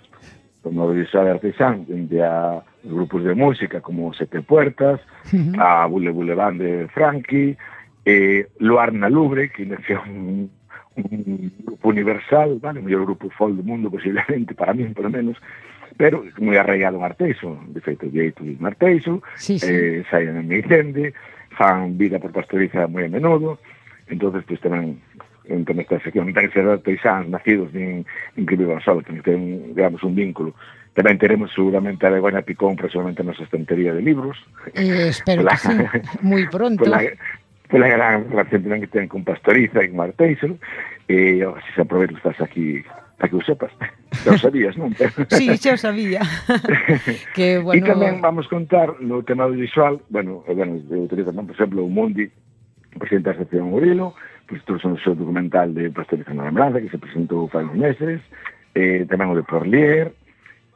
[0.61, 5.01] Como audiovisual artesán, de a grupos de música como Sete Puertas,
[5.33, 5.59] uh -huh.
[5.59, 7.57] a Bule Bule Band de Frankie,
[8.05, 10.49] eh, Luarna Lubre, que inició un,
[10.95, 15.37] un grupo universal, vale, o mellor grupo folk do mundo posiblemente, para mí, lo menos,
[15.97, 19.67] pero moi arraigado en Arteixo, de feito, de en Arteixo, sí, sí.
[19.67, 21.13] eh, saen en Meitende,
[21.55, 23.59] fan vida por pastoriza moi a menudo,
[24.07, 24.99] entonces pues, tamén
[25.47, 29.73] en esta sección, entón, que ser arteixans nacidos nin, nin que vivan só, que ten,
[29.75, 30.53] digamos, un vínculo
[30.95, 34.39] Tamén teremos seguramente a Begoña Picón próximamente a nosa estantería de libros.
[34.71, 35.75] Eh, espero pola, que sí,
[36.23, 36.87] moi pronto.
[36.87, 37.03] Pola,
[37.67, 40.55] pola gran relación que ten con Pastoriza e con Arteixo,
[41.07, 42.83] E, eh, oh, se aproveito estás aquí
[43.17, 43.71] para que o sepas.
[44.25, 44.89] Xa o sabías, non?
[45.37, 46.21] sí, xa o sabía.
[47.37, 47.77] que, bueno...
[47.77, 51.89] E tamén vamos contar no tema do visual, bueno, bueno, eu utilizo, por exemplo, o
[51.89, 52.25] Mundi,
[52.97, 54.17] presidente da sección Murilo,
[54.49, 57.77] pois pues, trouxe un seu documental de Pastoriza na Lembranza, que se presentou fai uns
[57.77, 58.17] meses,
[58.73, 60.09] eh, tamén o de Porlier,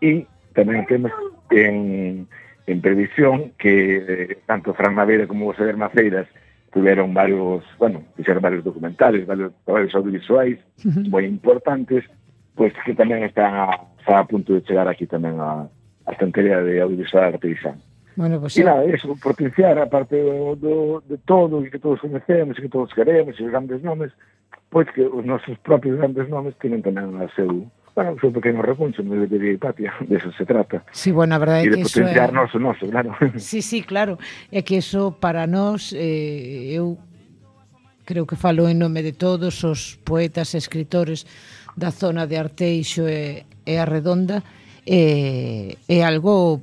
[0.02, 1.12] e tamén temos
[1.52, 2.28] en,
[2.68, 6.28] en previsión que eh, tanto Fran Navera como José Maceiras
[6.74, 11.10] tiveron varios, bueno, fixeron varios documentales, varios traballos audiovisuais uh -huh.
[11.10, 12.06] moi importantes,
[12.54, 15.66] pois pues, que tamén están a, está a punto de chegar aquí tamén a,
[16.06, 17.82] a estantería de audiovisual artesán.
[18.20, 22.04] Bueno, pues, e nada, eso, potenciar a parte do, do, de todo e que todos
[22.04, 24.12] conhecemos e que todos queremos e os grandes nomes,
[24.70, 27.64] pois que os nosos propios grandes nomes tienen tamén a seu,
[27.96, 30.84] Bueno, son pequenos recunchos, me diría Hipatia, de eso se trata.
[30.92, 32.08] Sí, bueno, a verdade é que iso é...
[32.08, 33.12] potenciarnos eh, o noso, claro.
[33.38, 34.18] Sí, sí, claro.
[34.52, 36.98] É que iso para nós, eh, eu
[38.06, 41.30] creo que falo en nome de todos os poetas e escritores
[41.78, 44.42] da zona de Arteixo e, e Arredonda,
[44.90, 46.62] é, eh, é algo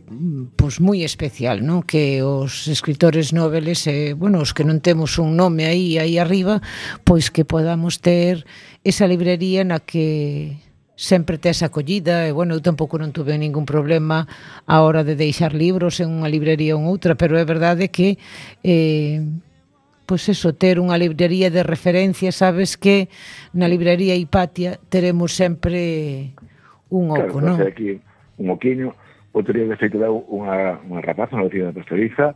[0.59, 1.87] pois moi especial, non?
[1.87, 6.19] Que os escritores noveles e, eh, bueno, os que non temos un nome aí aí
[6.19, 6.59] arriba,
[7.07, 8.43] pois que podamos ter
[8.83, 10.59] esa librería na que
[10.97, 14.25] sempre tes acollida e bueno, eu tampouco non tuve ningún problema
[14.65, 18.17] a hora de deixar libros en unha librería ou en outra, pero é verdade que
[18.65, 19.21] eh,
[20.09, 23.13] pois eso, ter unha librería de referencia, sabes que
[23.53, 26.33] na librería Hipatia teremos sempre
[26.89, 27.61] un oco, claro, non?
[27.61, 28.01] Aquí
[28.41, 28.97] un oquiño,
[29.37, 32.33] outro día de feito deu unha, unha rapaza, unha vecina de pastoriza,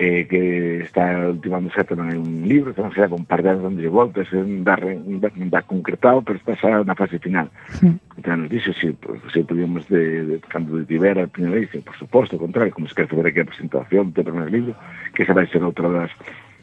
[0.00, 4.24] eh, que está ultimando xa en un libro, están xa con de onde lle voltas,
[4.32, 7.52] da, dá, dá concretado, pero está xa na fase final.
[7.76, 7.92] Sí.
[8.16, 8.96] Entón, nos dixo se,
[9.28, 12.96] se podíamos de, de, cando de Tibera, a primeira vez, por suposto, contrario, como se
[12.96, 14.72] quer saber aquí a presentación do primeiro libro,
[15.12, 16.12] que xa vai ser outra das,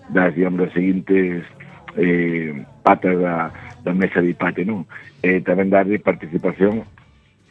[0.09, 1.45] das digamos, das seguintes
[1.93, 3.53] eh, patas da,
[3.85, 4.89] da mesa de empate, non?
[5.21, 6.89] Eh, tamén darlle participación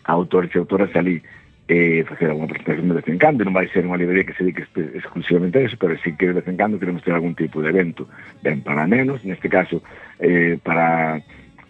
[0.03, 1.23] a autores e autoras ali
[1.69, 4.47] eh, facer alguna presentación de vez en cando, non vai ser unha librería que se
[4.47, 4.63] dedique
[4.95, 7.75] exclusivamente a eso, pero sí que de vez en cando queremos ter algún tipo de
[7.75, 8.07] evento,
[8.43, 9.83] ben para nenos, neste caso,
[10.23, 11.19] eh, para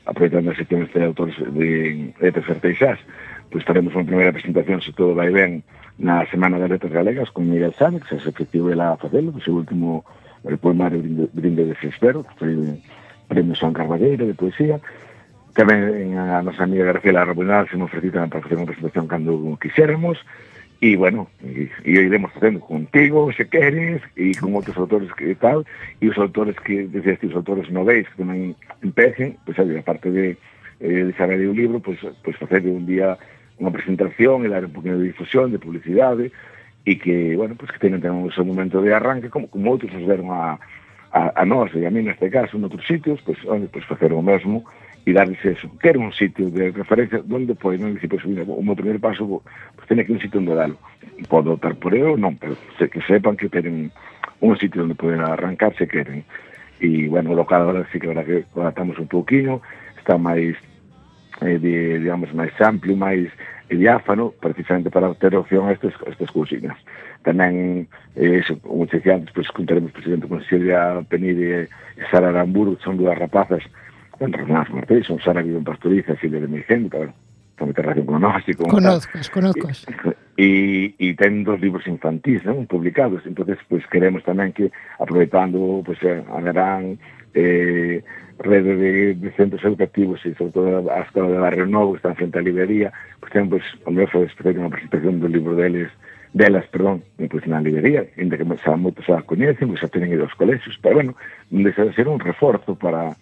[0.04, 3.00] aproveitando a sección este de autores de, de tercer teixas,
[3.48, 5.64] pois faremos unha primeira presentación, se todo vai ben,
[5.96, 10.04] na Semana das Letras Galegas con Miguel Sánex, se efectivo ela facelo, o seu último
[10.44, 12.52] el poemario Brinde, Brinde de Cespero, que foi
[13.26, 14.78] premio San Carballeiro de poesía,
[15.56, 19.56] Tamén a nosa amiga Graciela Rabunal se nos ofrecí tamén para facer unha presentación cando
[19.56, 20.20] quixéramos,
[20.84, 25.64] e bueno, e, e iremos facendo contigo, se queres, e con outros autores que tal,
[25.96, 28.52] e os autores que, desde estes autores novéis que tamén
[28.84, 30.36] empecen, pois, pues, a parte de,
[30.84, 33.16] eh, de saber o libro, pois, pues, pois pues, facer un día
[33.56, 36.36] unha presentación e dar un poquinho de difusión, de publicidade,
[36.84, 39.88] e que, bueno, pois que tengan tamén o seu momento de arranque, como, como outros
[39.96, 40.60] os deron a,
[41.16, 44.12] a, a nós, e a mí neste caso, en outros sitios, pois, onde, pois facer
[44.12, 44.68] o mesmo,
[45.06, 45.70] e darles eso.
[45.78, 49.38] Quero un sitio de referencia onde poden non dicir, pois, mira, o meu primeiro paso
[49.78, 50.74] pues, ten que un sitio onde dalo.
[51.30, 53.94] Podo optar por eu, non, pero se, que sepan que teñen
[54.42, 56.26] un sitio onde poden arrancar se queren.
[56.82, 59.62] E, bueno, o local agora sí que agora que adaptamos un pouquinho,
[59.94, 60.58] está máis,
[61.38, 63.30] eh, de, digamos, máis amplio, máis
[63.70, 66.74] eh, diáfano, precisamente para ter opción a estas, estas cousinas.
[67.22, 67.86] Tamén,
[68.18, 72.98] eh, como te dicía antes, pues, contaremos precisamente con Silvia Penide e Sara Aramburu, son
[72.98, 73.62] dúas rapazas
[74.20, 77.12] en Renás, Marteix, son Sara vive en Pastoriza, filho de mi gente, claro,
[77.56, 79.84] tamén ten relación Conozcas, conozcas.
[79.88, 80.16] conozcos.
[80.36, 82.68] E, e ten dos libros infantis non?
[82.68, 84.68] publicados, entonces pues, queremos tamén que,
[85.00, 87.00] aproveitando, pues, haberán
[87.32, 91.96] eh, eh rede de, de centros educativos e sobre todo a Escola de Barrio Novo,
[91.96, 95.56] que está frente á librería, pues, ten, pues, o meu foi unha presentación do libro
[95.56, 95.88] deles,
[96.36, 100.28] delas, perdón, pues, na librería, ainda que xa moitos xa coñecen, pues, xa tenen ido
[100.28, 101.16] aos colegios, pero bueno,
[101.48, 103.16] deixa de ser un reforzo para,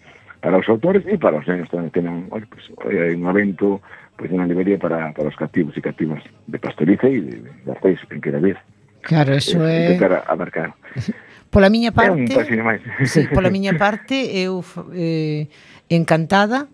[0.44, 3.80] para os autores e para os nenos tamén tenan oi, pues, hai un evento
[4.12, 7.68] pues, pois, unha librería para, para os cativos e cativas de Pastoriza e de, de
[7.72, 8.61] Arteis en que vez
[9.00, 9.72] claro, eso é...
[9.72, 10.76] Eh, intentar abarcar.
[11.48, 14.59] Pola miña parte, é sí, pola miña parte eu
[14.90, 15.46] eh,
[15.87, 16.66] encantada.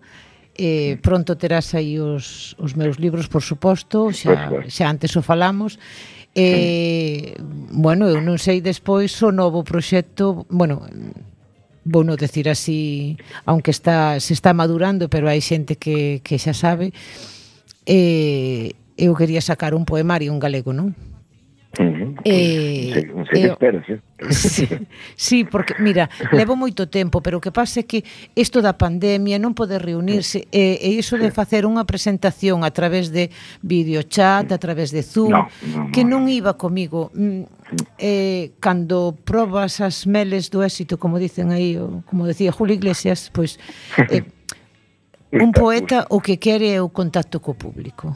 [0.57, 5.77] Eh, pronto terás aí os, os meus libros, por suposto, xa, xa antes o falamos.
[6.33, 7.37] Eh,
[7.69, 10.81] bueno, eu non sei despois o novo proxecto, bueno,
[11.85, 16.53] vou non decir así, aunque está se está madurando, pero hai xente que, que xa
[16.53, 16.93] sabe,
[17.89, 20.93] eh, eu quería sacar un poemario en galego, non?
[21.79, 22.15] Uh -huh.
[22.25, 23.01] Eh, se,
[23.33, 23.95] se eh, espera, sí.
[24.29, 24.67] sí,
[25.15, 28.03] sí, porque, mira, levo moito tempo, pero o que pasa é que
[28.35, 33.15] isto da pandemia, non poder reunirse, e, e iso de facer unha presentación a través
[33.15, 33.31] de
[33.63, 37.07] videochat, a través de Zoom, no, no, que non iba comigo.
[37.15, 37.47] Mm,
[38.03, 43.55] eh, cando probas as meles do éxito, como dicen aí, como decía Julio Iglesias, pois...
[44.11, 44.27] Eh,
[45.31, 48.11] un poeta o que quere é o contacto co público.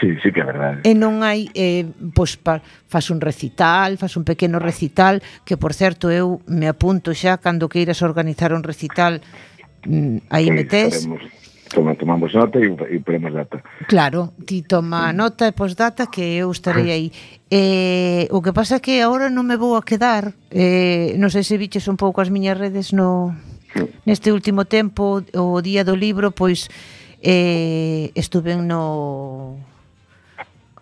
[0.00, 0.78] Sí, sí que é verdade.
[0.86, 1.82] E non hai, eh,
[2.14, 7.10] pois, pa, fas un recital, fas un pequeno recital, que, por certo, eu me apunto
[7.10, 9.18] xa cando queiras organizar un recital,
[9.86, 11.08] mm, aí sí, metes...
[11.68, 13.60] Toma, tomamos nota e, e ponemos data.
[13.92, 17.08] Claro, ti toma nota e pos data que eu estarei aí.
[17.52, 21.44] Eh, o que pasa é que agora non me vou a quedar, eh, non sei
[21.44, 23.36] se viches un pouco as miñas redes no
[24.08, 26.72] neste último tempo, o día do libro, pois
[27.20, 29.60] eh, estuve no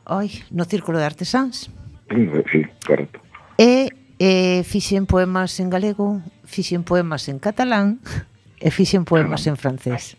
[0.07, 1.71] oi, no Círculo de Artesáns.
[2.11, 3.21] Eh, sí, correcto.
[3.59, 8.01] E eh, fixen poemas en galego, fixen poemas en catalán
[8.61, 9.51] e fixen poemas ah.
[9.51, 10.17] en francés.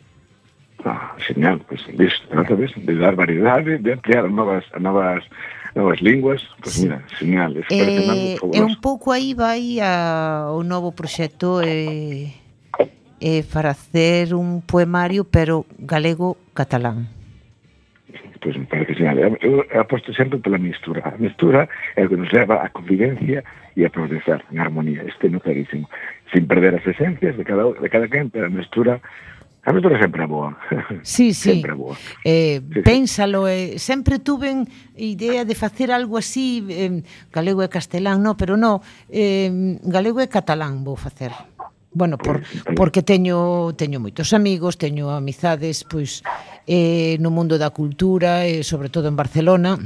[0.86, 5.24] Ah, señal, pois, pues, outra vez, de dar variedade, de ampliar novas, novas,
[5.74, 7.58] novas linguas, pois pues, mira, señal.
[7.58, 12.30] Eh, e eh, un pouco aí vai a, o novo proxecto eh,
[13.20, 17.17] eh, para hacer un poemario, pero galego-catalán
[18.38, 19.38] pois me parece xeral.
[19.42, 21.02] Eu aposto sempre pola mistura.
[21.06, 23.44] A mistura é o que nos leva a convivencia
[23.76, 25.04] e a progresar en armonía.
[25.04, 25.90] Este no clarísimo.
[26.34, 29.02] Sin perder as esencias de cada, de cada quen, pero a mistura
[29.68, 30.56] A aventura sempre é boa.
[31.04, 31.60] Sí, sí.
[31.60, 31.98] Sempre boa.
[32.24, 34.64] Eh, sí, pénsalo, eh, sempre tuven
[34.96, 37.04] idea de facer algo así, eh,
[37.36, 38.80] galego e castelán, no, pero no,
[39.12, 39.52] eh,
[39.84, 41.36] galego e catalán vou facer.
[41.92, 42.48] Bueno, por,
[42.80, 46.24] porque teño teño moitos amigos, teño amizades, pois
[46.68, 49.80] eh, no mundo da cultura e sobre todo en Barcelona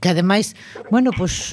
[0.00, 0.56] que ademais,
[0.88, 1.52] bueno, pois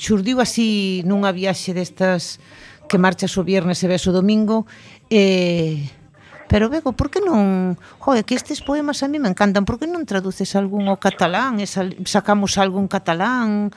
[0.00, 2.40] xurdiu así nunha viaxe destas
[2.88, 4.64] que marchas o viernes e ves o domingo
[5.12, 6.02] e eh,
[6.48, 7.74] Pero Bego, por que non...
[7.98, 11.58] Joe, que estes poemas a mí me encantan, por que non traduces algún ao catalán?
[11.58, 13.72] E sacamos algún catalán?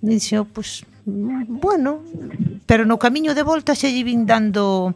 [0.00, 2.02] E dixo, pois, pues, bueno,
[2.66, 4.90] pero no camiño de volta xa lle vin dando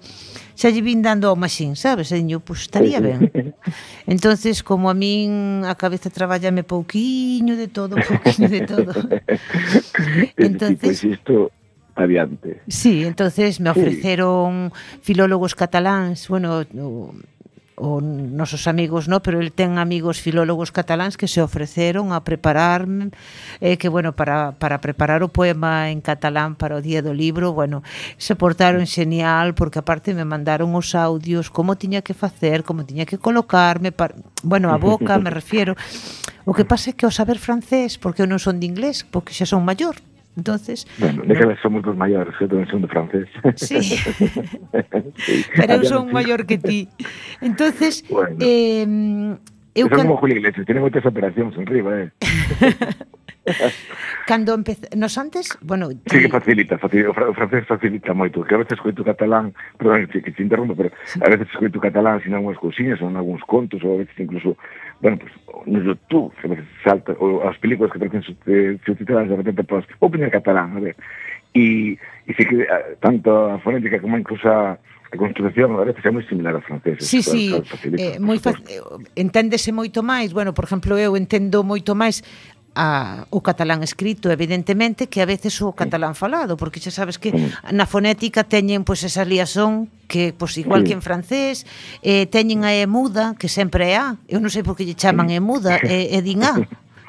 [0.59, 2.11] xa lle vin dando ao machín, sabes?
[2.11, 3.31] E diño, pois pues, estaría ben.
[4.11, 8.91] entonces como a min a cabeza traballame pouquiño de todo, pouquiño de todo.
[10.37, 11.55] entonces, pois isto
[11.95, 12.59] adiante.
[12.67, 15.15] Sí, entonces me ofreceron sí.
[15.15, 16.67] filólogos cataláns, bueno,
[17.81, 22.85] os nosos amigos, no, pero el ten amigos filólogos cataláns que se ofreceron a preparar
[23.65, 27.57] eh, que bueno, para, para preparar o poema en catalán para o día do libro,
[27.57, 27.81] bueno,
[28.21, 33.09] se portaron genial porque aparte me mandaron os audios como tiña que facer, como tiña
[33.09, 34.15] que colocarme, para,
[34.45, 35.73] bueno, a boca me refiero.
[36.45, 39.33] O que pasa é que o saber francés, porque eu non son de inglés, porque
[39.33, 39.97] xa son maior,
[40.37, 41.49] Entonces, bueno, de no...
[41.49, 43.27] que somos dos maiores, eu tamén son de francés.
[43.59, 43.83] Sí.
[43.83, 43.99] sí.
[45.59, 46.89] Pero eu son maior que ti.
[47.43, 48.39] Entonces, bueno.
[48.39, 48.87] eh,
[49.75, 50.07] eu Eso can...
[50.07, 52.11] como Julio Iglesias, tiene moitas operacións en riba, eh.
[54.27, 55.99] Cando empezou, nos antes, bueno, ti...
[56.07, 60.21] Sí, que facilita, facilita, o francés facilita moito, que a veces coito catalán, perdón, que
[60.21, 61.19] te interrompo, pero sí.
[61.23, 64.57] a veces coito catalán sin algunhas cousiñas, ou algúns contos, ou a veces incluso
[65.01, 65.33] bueno, pues
[65.67, 70.11] no YouTube, que salta, ou as películas que traten subtituladas eh, de repente pues, o
[70.11, 70.97] poñer catalán, a ver.
[71.53, 74.79] E, e se que eh, tanto a fonética como incluso a
[75.13, 77.03] a construcción a veces é moi similar ao francés.
[77.03, 77.67] Sí, sí, claro,
[77.99, 78.55] eh, moi fa...
[78.55, 78.79] Eh,
[79.19, 82.23] enténdese moito máis, bueno, por exemplo, eu entendo moito máis
[82.75, 87.35] a, o catalán escrito, evidentemente, que a veces o catalán falado, porque xa sabes que
[87.71, 91.67] na fonética teñen pois esa liazón que pois igual que en francés,
[92.03, 94.19] eh, teñen a e muda, que sempre é a.
[94.31, 96.55] Eu non sei por que lle chaman e muda, e, e din a.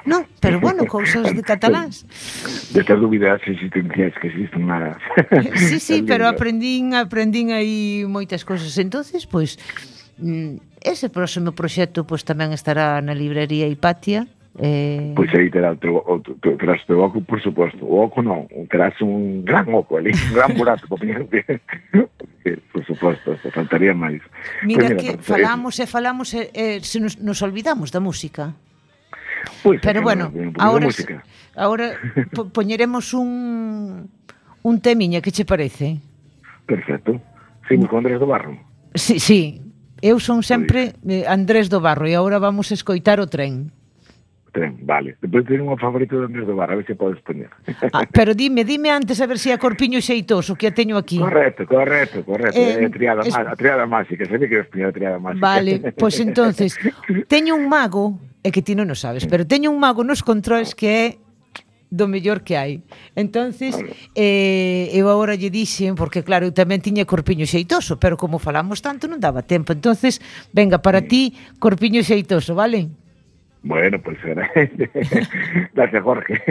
[0.01, 2.09] Non, pero bueno, cousas de cataláns.
[2.73, 4.97] De que dúbida existencias que existen unha...
[5.29, 8.73] Eh, sí, sí, pero aprendín, aprendín aí moitas cousas.
[8.81, 9.61] entonces pois,
[10.17, 14.25] mm, ese próximo proxecto pois tamén estará na librería Hipatia,
[14.59, 15.13] Eh...
[15.15, 17.85] Pois aí terá o teu, o, teu, terás teu oco, por suposto.
[17.87, 21.23] O oco non, terás un gran oco ali, un gran burato para poñer
[22.73, 24.19] Por suposto, se faltaría máis.
[24.19, 27.95] Pois mira, pues mira que eh, falamos e falamos e eh, se nos, nos olvidamos
[27.95, 28.51] da música.
[29.63, 30.27] Pois, Pero bueno,
[30.59, 31.23] agora ahora, música.
[31.55, 31.95] ahora
[32.57, 34.11] poñeremos un
[34.67, 36.03] un temiña, que che parece?
[36.67, 37.23] Perfecto.
[37.67, 38.59] Seguimos con Andrés do Barro.
[38.95, 39.63] Sí, sí.
[40.01, 40.51] Eu son pois.
[40.51, 43.71] sempre eh, Andrés do Barro e agora vamos escoitar o tren.
[44.51, 45.15] Tren, vale.
[45.23, 47.47] Depois ten unha favorito de Andrés do Bar, a ver se podes poñer.
[47.95, 50.99] Ah, pero dime, dime antes a ver se si é Corpiño Xeitoso, que a teño
[50.99, 51.23] aquí.
[51.23, 52.59] Correcto, correcto, correcto.
[52.59, 53.31] Eh, é a triada, es...
[53.31, 55.39] a triada máxica, sabe que poñer a triada máxica.
[55.39, 56.75] Vale, pois pues entonces,
[57.31, 60.75] teño un mago, é que ti non o sabes, pero teño un mago nos controles
[60.75, 61.05] que é
[61.91, 62.83] do mellor que hai.
[63.15, 63.75] Entonces,
[64.15, 68.79] eh, eu agora lle dixen, porque claro, eu tamén tiña corpiño xeitoso, pero como falamos
[68.83, 69.71] tanto non daba tempo.
[69.75, 72.91] Entonces, venga, para ti, corpiño xeitoso, vale?
[73.63, 74.17] Bueno, pues
[75.73, 76.41] Gracias, Jorge.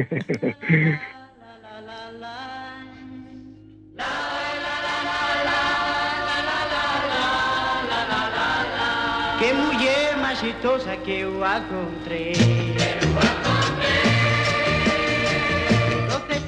[9.40, 12.36] Que muller máis xitosa que eu encontré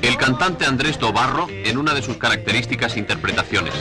[0.03, 3.73] El cantante Andrés Dobarro en una de sus características interpretaciones.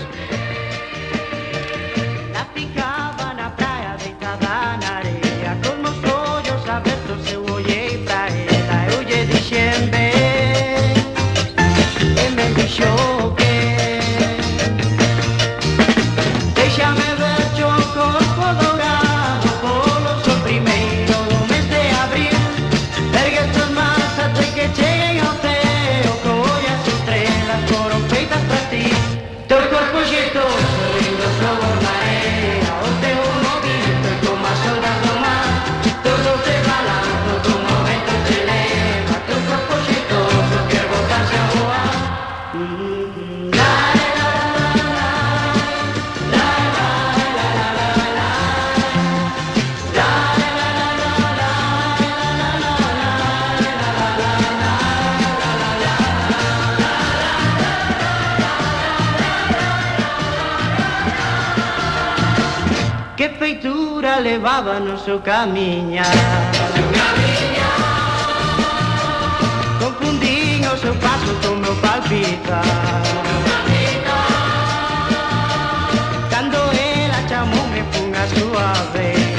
[64.31, 66.03] levaba no seu camiña.
[69.81, 72.63] Confundín o seu paso con meu palpitar.
[76.31, 76.59] Cando
[76.95, 79.30] ela chamoume fun a súa vez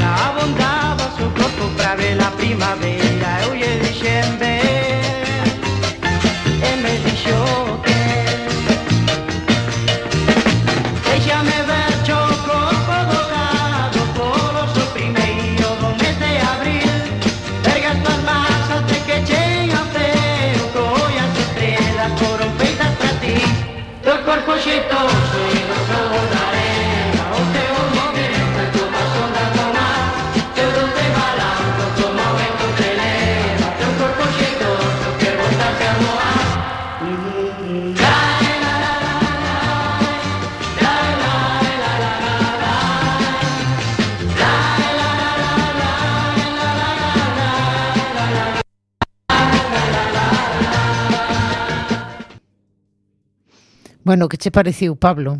[54.12, 55.38] Bueno, que che pareciu, Pablo?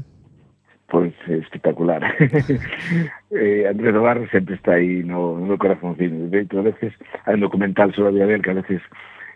[0.89, 2.01] Pois espectacular.
[3.31, 6.31] eh, Andrés Navarro sempre está aí no, no corazoncino.
[6.31, 6.95] De hecho, a veces
[7.29, 8.81] hai un documental sobre a vida Del que a veces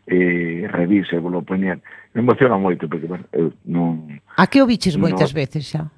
[0.09, 1.85] eh, reviso e volo poñer.
[2.17, 4.25] Me emociona moito, porque, bueno, eu non...
[4.41, 5.05] A que o biches no...
[5.05, 5.93] moitas veces xa?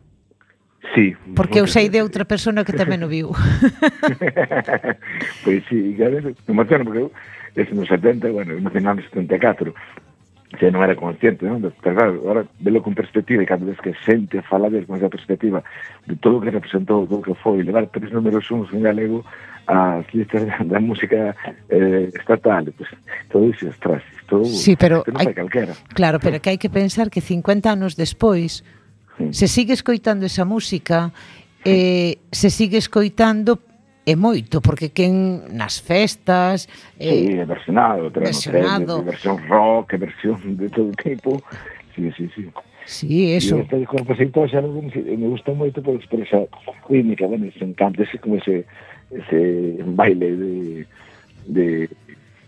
[0.99, 1.14] Sí.
[1.39, 3.30] Porque eu sei de outra persona que tamén o viu.
[5.47, 7.14] pois pues sí, a veces me emociona, porque eu,
[7.55, 9.70] desde nos 70, bueno, eu nacional no 74,
[10.57, 11.61] se non era consciente, non?
[11.61, 15.12] Pero claro, agora velo con perspectiva e cada vez que xente fala dele con esa
[15.12, 15.61] perspectiva
[16.09, 19.28] de todo o que representou, todo o que foi levar tres números uns en galego
[19.68, 21.36] ás listas da, da música
[21.68, 22.88] eh, estatal, pues,
[23.28, 25.76] todo iso, ostras, isto, sí, pero isto non hai, calquera.
[25.92, 28.64] Claro, pero que hai que pensar que 50 anos despois
[29.20, 29.28] sí.
[29.36, 31.12] se sigue escoitando esa música
[31.68, 33.61] eh, se sigue escoitando
[34.09, 36.64] é moito, porque quen nas festas...
[36.96, 39.04] Eh, sí, é versionado, traemos versionado.
[39.04, 41.42] Trenes, versión rock, versión de todo tipo,
[41.94, 42.48] sí, sí, sí.
[42.88, 43.61] Sí, eso.
[43.61, 46.48] E este compositor xa non, me gusta moito por expresa
[46.88, 48.64] rítmica, bueno, se encanta ese, como ese,
[49.12, 50.86] ese baile de,
[51.52, 51.66] de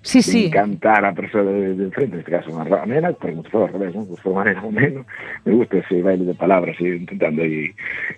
[0.03, 0.47] sí, sí.
[0.47, 3.93] encantar a persoa de, de frente, neste caso unha pero porque moito foi ao revés,
[3.93, 4.09] non?
[4.09, 5.05] Pues, manera ao menos,
[5.45, 7.73] me gusta ese baile de palabras, e intentando aí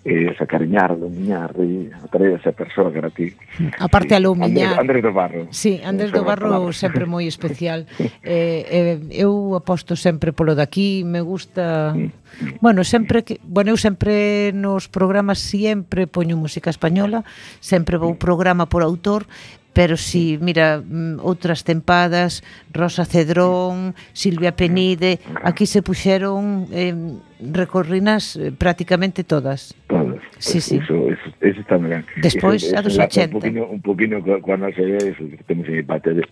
[0.06, 3.34] eh, sacariñar, domiñar, e atraer esa persoa que era ti.
[3.82, 4.18] A parte sí.
[4.18, 4.78] alumiñar.
[4.78, 5.50] Andrés, do Barro.
[5.50, 7.90] Sí, Andrés do Barro sempre moi especial.
[8.22, 11.92] eh, eh, eu aposto sempre polo daqui, me gusta...
[11.92, 12.52] Mm, mm.
[12.62, 17.26] Bueno, sempre que, bueno, eu sempre nos programas sempre poño música española,
[17.58, 18.22] sempre vou mm.
[18.22, 19.26] programa por autor,
[19.72, 26.94] pero si, mira, mm, outras tempadas, Rosa Cedrón, Silvia Penide, aquí se puxeron eh,
[27.40, 29.74] recorrinas eh, prácticamente todas.
[29.88, 30.20] Todas.
[30.38, 30.76] Sí, sí.
[30.76, 32.04] Eso, eso, eso está ben.
[32.20, 33.36] Despois, eso, a dos 80.
[33.36, 36.24] Un poquinho, un poquinho coa nosa idea, eso que temos en para de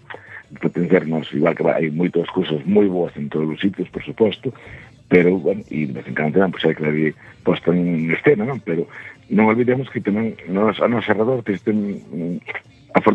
[0.61, 4.51] potenciarnos, igual que hai moitas cousas moi boas en todos os sitios, por suposto,
[5.11, 7.07] pero, bueno, e de vez en cando tamén, pois, pues, hai que ali
[7.43, 8.59] posta en escena, non?
[8.63, 8.87] Pero
[9.31, 12.03] non olvidemos que tamén nos, a nosa redor pois, tens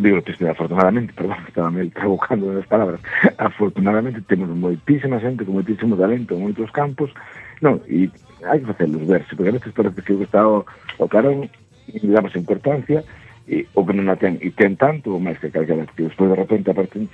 [0.01, 2.99] digo, afortunadamente, perdón, estaba me trabucando nas palabras,
[3.37, 7.11] afortunadamente temos moitísima xente con moitísimo talento en moitos campos,
[7.59, 8.07] non, e
[8.47, 10.63] hai que facelos verse, porque a veces parece que o que está o,
[10.99, 11.49] o carón
[11.91, 13.03] e damos importancia,
[13.47, 16.31] e, o que non a ten, e ten tanto ou máis que calquera, que despois
[16.31, 17.11] de repente aparecen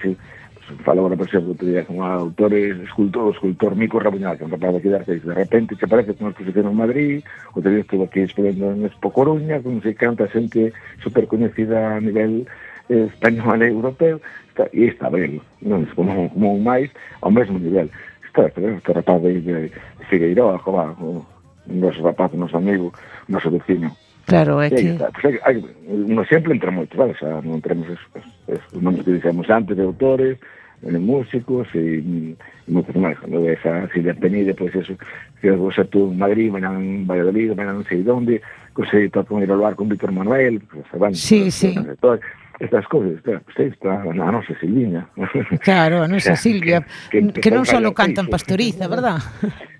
[0.84, 4.48] falaba na exemplo, do día con un autor escultor, o escultor Mico Rabuñal, que é
[4.48, 5.24] un rapaz aquí de Arceis.
[5.24, 7.20] De repente se parece con unha exposición en Madrid,
[7.54, 12.02] o te estuvo aquí expoendo en Expo Coruña, con se canta xente super coñecida a
[12.02, 12.48] nivel
[12.90, 14.18] eh, español e europeo,
[14.50, 16.90] está, e está ben, non, como, como un máis,
[17.22, 17.92] ao mesmo nivel.
[18.26, 19.56] Está, pero este rapaz de, de
[20.08, 21.24] Figueiroa, jova, o
[21.68, 23.92] noso rapaz, o noso amigo, o noso vecino,
[24.26, 24.96] Claro, é que...
[24.96, 25.56] Pues hai, hai
[25.88, 27.14] un exemplo entre moitos, vale?
[27.18, 28.08] Xa non entremos eso,
[28.48, 30.38] es, os nomes que dixemos antes de autores,
[30.82, 33.18] bueno, músicos e, e moitos máis.
[33.22, 34.98] Cando ves a Silvia Penide, pois eso,
[35.42, 38.42] que vos a en Madrid, mañan en Valladolid, mañan non sei onde,
[38.90, 41.76] se tocan ir ao lugar con Víctor Manuel, pues, van, sí, sí.
[42.00, 42.20] Todo,
[42.60, 45.08] estas cousas, claro, pues, está a nosa Silviña.
[45.64, 49.22] Claro, a nosa Silvia, que, que, que, que non só cantan pastoriza, verdad?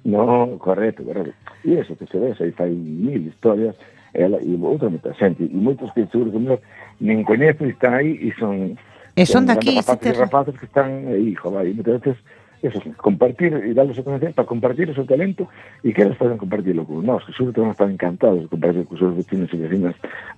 [0.04, 1.34] No, correcto, correcto.
[1.62, 3.78] E eso, que se ves, aí fai mil historias,
[4.14, 6.58] ela e outra moita xente, e moitos que seguro que non,
[6.98, 8.76] nin coñece están aí e son
[9.16, 10.14] E son daqui, rapaces, te...
[10.14, 12.16] rapaces que están, eh, hijo, vai, entonces
[12.62, 15.50] eso, compartir e darles a conocer para compartir o seu talento
[15.84, 18.96] e que eles poden compartirlo con nós, que sobre todo están encantados de compartir con
[18.96, 19.96] os seus vecinos e vecinas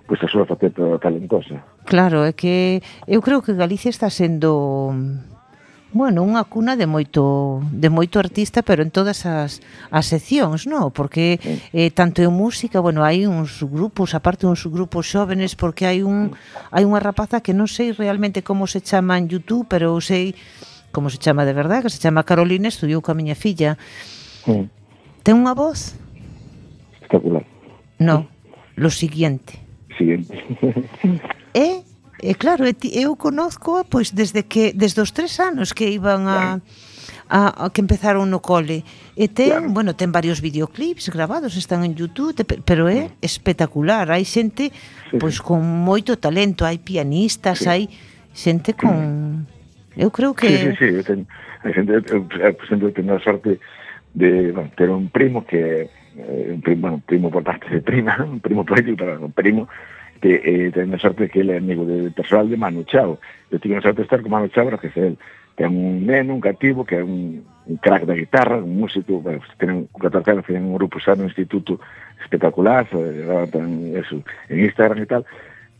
[0.08, 1.60] pois pues, a súa faceta talentosa.
[1.84, 5.04] Claro, é que eu creo que Galicia está sendo
[5.94, 9.62] bueno, unha cuna de moito de moito artista, pero en todas as
[9.94, 11.38] as seccións, no, porque
[11.70, 16.34] eh tanto en música, bueno, hai uns grupos, aparte uns grupos xóvenes porque hai un
[16.74, 20.34] hai unha rapaza que non sei realmente como se chama en YouTube, pero sei
[20.90, 23.78] como se chama de verdad, que se chama Carolina, estudiou coa miña filla.
[24.42, 24.66] Sí.
[25.22, 25.94] Ten unha voz
[26.98, 27.46] espectacular.
[28.02, 28.26] No,
[28.74, 29.62] lo siguiente.
[29.96, 30.34] Siguiente.
[31.54, 31.93] eh
[32.24, 36.64] E claro, eu conozco pois desde que desde os tres anos que iban a
[37.28, 38.80] a, a que empezaron no cole.
[39.12, 39.76] E ten, claro.
[39.76, 42.32] bueno, ten varios videoclips grabados, están en YouTube,
[42.64, 44.08] pero é espectacular.
[44.08, 45.20] Hai xente sí.
[45.20, 47.68] pois con moito talento, hai pianistas, sí.
[47.68, 47.82] hai
[48.32, 49.44] xente con
[49.96, 51.28] Eu creo que Sí, sí, sí, eu ten,
[51.62, 53.60] a xente, eh, eu, por exemplo, teño a sorte
[54.14, 58.18] de bueno, ter un primo que eh, un primo, bueno, primo por parte de prima,
[58.26, 59.68] un primo político, pero un primo
[60.24, 63.18] Eh, que eh, tendo sorte que ele é amigo de personal de Manu Chao.
[63.50, 65.18] Eu tive a sorte de estar con Manu Chao, que é el.
[65.56, 69.20] Que é un neno, un cativo, que é un, un crack da guitarra, un músico,
[69.20, 71.78] bueno, ten, 14 anos, ten un grupo xa no instituto
[72.24, 72.88] espectacular,
[73.52, 74.18] ten, eso,
[74.48, 75.24] en Instagram e tal,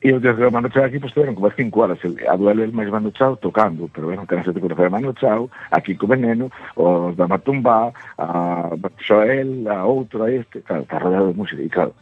[0.05, 2.77] E eu desde o Mano Chao aquí pues, tiveron como 5 horas a duelo el
[2.77, 5.97] máis Manu Chao tocando, pero bueno, que non se te conocer a Manu Chao, aquí
[5.97, 7.89] co Veneno, os da Matumbá,
[8.21, 11.97] a Xoel, a outro, a este, claro, está rodeado de música, e claro,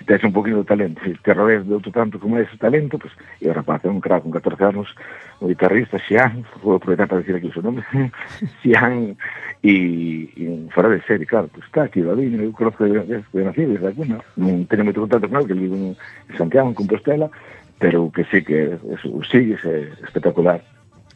[0.00, 2.98] se tes un poquinho de talento, se te rodeas de outro tanto como ese talento,
[2.98, 4.88] pues, e o rapaz é un crack con 14 anos,
[5.40, 7.84] un guitarrista, Xian, vou aproveitar para decir aquí o seu nome,
[8.64, 9.12] Xian,
[9.60, 13.44] e, e fora de serie, claro, pues, está aquí, la viña, eu conozco de, de,
[13.44, 15.92] nací, desde aquí, non, non teño moito contacto con ele, que vivo en
[16.32, 17.28] Santiago, en Compostela,
[17.76, 20.64] pero que sí que eso, sigue, é espectacular.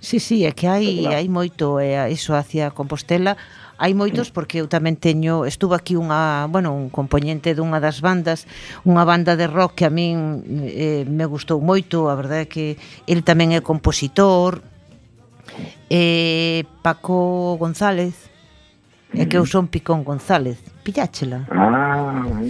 [0.04, 3.40] Sí, sí, é que hai, hai moito, eh, iso hacia Compostela,
[3.78, 8.46] hai moitos porque eu tamén teño, estuvo aquí unha, bueno, un componente dunha das bandas,
[8.86, 12.66] unha banda de rock que a min eh, me gustou moito, a verdade é que
[13.10, 14.62] el tamén é compositor,
[15.90, 18.30] eh, Paco González,
[19.14, 21.46] é que eu son Picón González, pilláchela.
[21.50, 22.42] Ah,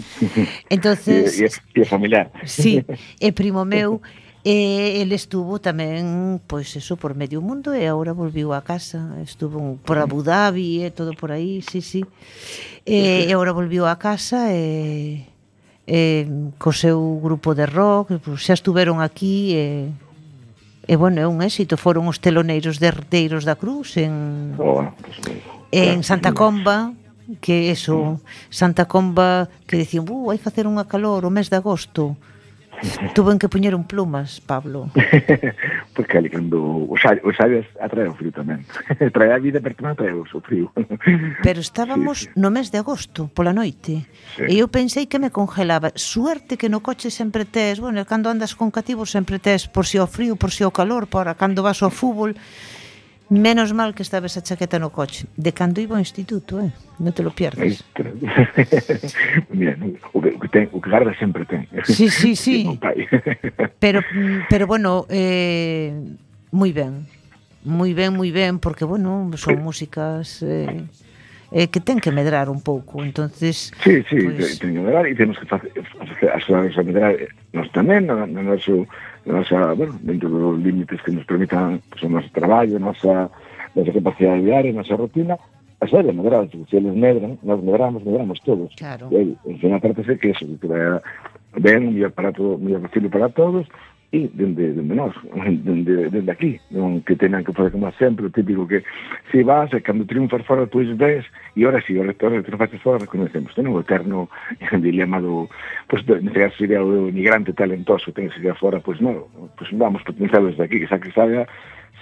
[0.70, 1.40] entonces...
[1.40, 2.32] E, e, e familiar.
[2.44, 2.84] Sí,
[3.20, 4.00] é primo meu,
[4.44, 9.16] E el estuvo tamén, pois eso, por medio mundo e agora volviu a casa.
[9.24, 12.04] Estuvo por Abu Dhabi e todo por aí, sí, sí.
[12.84, 15.24] E, e agora volviu a casa e,
[15.88, 16.28] e
[16.60, 19.66] co seu grupo de rock, xa estuveron aquí e
[20.84, 24.84] E bueno, é un éxito, foron os teloneiros de Arteiros da Cruz en oh,
[25.72, 26.92] en Santa Comba,
[27.40, 28.52] que eso, mm.
[28.52, 32.20] Santa Comba que dicían, "Uh, hai facer unha calor o mes de agosto."
[33.14, 34.90] Tuven que poñer un plumas, Pablo.
[35.94, 36.58] Pois Porque ali cando
[36.90, 38.66] o sabes, o sabes atrae o frío tamén.
[39.14, 40.74] trae a vida, pero tamén atrae o frío.
[41.46, 42.40] pero estábamos sí, sí.
[42.40, 44.02] no mes de agosto, pola noite,
[44.34, 44.42] sí.
[44.42, 45.94] e eu pensei que me congelaba.
[45.94, 50.02] Suerte que no coche sempre tes, bueno, cando andas con cativos sempre tes por si
[50.02, 52.34] o frío, por si o calor, para cando vas ao fútbol,
[53.30, 55.24] Menos mal que estaba esa chaqueta no coche.
[55.36, 56.68] De cando iba ao instituto, eh?
[57.00, 57.80] Non te lo pierdes.
[59.50, 59.80] Mira,
[60.12, 61.64] o que, o que, ten, o que garda sempre ten.
[61.88, 62.68] Sí, sí, sí.
[63.82, 64.04] pero,
[64.52, 65.96] pero bueno, eh,
[66.52, 67.08] moi ben.
[67.64, 70.44] Moi ben, moi ben, porque, bueno, son músicas...
[70.44, 70.84] Eh,
[71.54, 73.02] eh, que ten que medrar un pouco.
[73.04, 74.58] Entonces, sí, sí, pues...
[74.58, 75.70] ten que medrar e temos que facer
[76.28, 78.90] as a medrar eh, nós tamén no, no noso
[79.26, 83.30] nosa, bueno, dentro dos límites que nos permitan pues, o noso traballo, nosa,
[83.74, 85.38] nosa capacidade diaria, nosa rutina,
[85.80, 88.74] a serie medrar, se eles medran, nós medramos, medramos todos.
[88.76, 89.08] Claro.
[89.10, 91.00] E en fin, aparte que eso, que vai
[91.56, 93.66] ben, un para todo, posible para todos,
[94.12, 95.14] e dende, dende nós,
[95.64, 98.84] dende, dende aquí, non que tenan que fazer como sempre, o típico que
[99.30, 101.24] se vas e cando triunfas fora tu ves
[101.56, 104.28] e ora si, o rector ora triunfas fora reconocemos, ten o eterno
[104.84, 105.48] dilema do,
[105.88, 109.26] pois, pues, neste caso sería o migrante talentoso, ten que ir fora, pois pues, non,
[109.58, 111.48] pois pues, vamos potenciar desde aquí, que xa que salga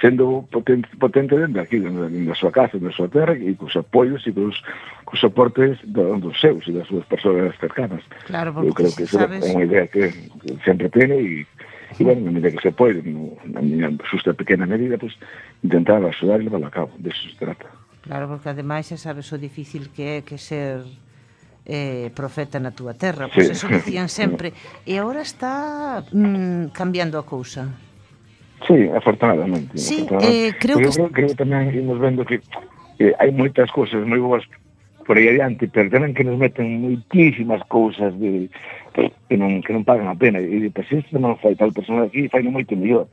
[0.01, 4.33] sendo potente, potente dende aquí, da súa casa, da súa terra, e cos apoios e
[4.33, 4.59] cos,
[5.05, 8.03] cos soportes do, dos seus e das súas persoas cercanas.
[8.27, 9.47] Claro, porque Eu creo que sabes...
[9.47, 11.47] é unha idea que, que sempre tene e
[11.99, 15.13] E, bueno, na medida que se pode, no, na miña xusta pequena medida, pues,
[15.63, 17.69] intentar axudar e levarlo a cabo, de se trata.
[18.03, 20.83] Claro, porque ademais xa sabes o difícil que é que ser
[21.67, 23.53] eh, profeta na túa terra, pois sí.
[23.55, 24.53] eso dicían sempre.
[24.83, 27.71] e agora está mm, cambiando a cousa.
[28.67, 29.79] Sí, afortunadamente.
[29.79, 30.49] Sí, afortunadamente.
[30.49, 30.91] Eh, creo, que...
[30.91, 32.43] creo, creo que tamén imos vendo que
[32.99, 34.43] eh, hai moitas cousas moi boas
[35.05, 38.49] por aí adiante, pero tamén que nos meten moitísimas cousas de,
[38.95, 40.41] que, non, que non pagan a pena.
[40.41, 43.11] E de, pues, isto non fai tal persona aquí, fai non moito mellor.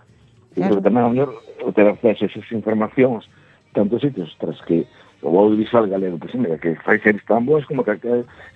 [0.53, 0.77] Claro.
[0.77, 1.29] Pero tamén, a mellor,
[1.65, 3.27] o ter acceso a esas informacións
[3.73, 4.85] tantos sitios, tras que
[5.21, 7.97] o audiovisual galego, pues, mira, que fai series tan boas como que a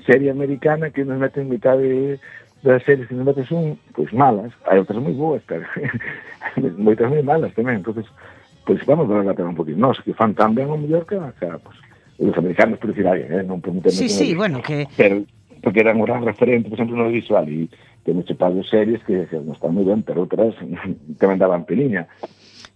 [0.07, 2.19] serie americana que nos meten mitad de,
[2.63, 4.51] das series que nos meten son, pois, pues, malas.
[4.63, 5.67] Hai outras moi boas, pero
[6.79, 7.83] moitas moi malas tamén.
[7.83, 8.07] entonces
[8.63, 9.77] pois pues, vamos a ver la pena un poquinho.
[9.77, 11.77] Nos, que fan tan ben o mellor que, que pues,
[12.19, 13.41] os americanos por decir eh?
[13.43, 14.85] non preguntemos sí, sí, bueno, que...
[14.97, 15.25] Pero,
[15.63, 17.71] porque eran un gran referente, por exemplo, no visual, e
[18.03, 20.53] temos chupado series que, que non están moi ben, pero outras
[21.21, 22.03] tamén daban peliña.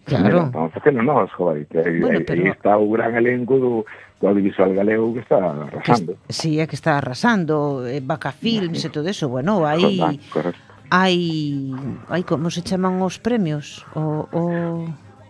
[0.08, 0.48] Claro.
[0.48, 2.40] Estamos a facelo nós, joder, que bueno, pero...
[2.40, 6.16] aí está o gran elenco do, do audiovisual galego que está arrasando.
[6.16, 10.00] Que, sí, é que está arrasando, eh, Baca Films e todo eso, bueno, aí...
[10.32, 10.64] Correcto.
[10.88, 11.68] Hai,
[12.08, 13.84] hai como se chaman os premios?
[13.92, 14.42] O, o...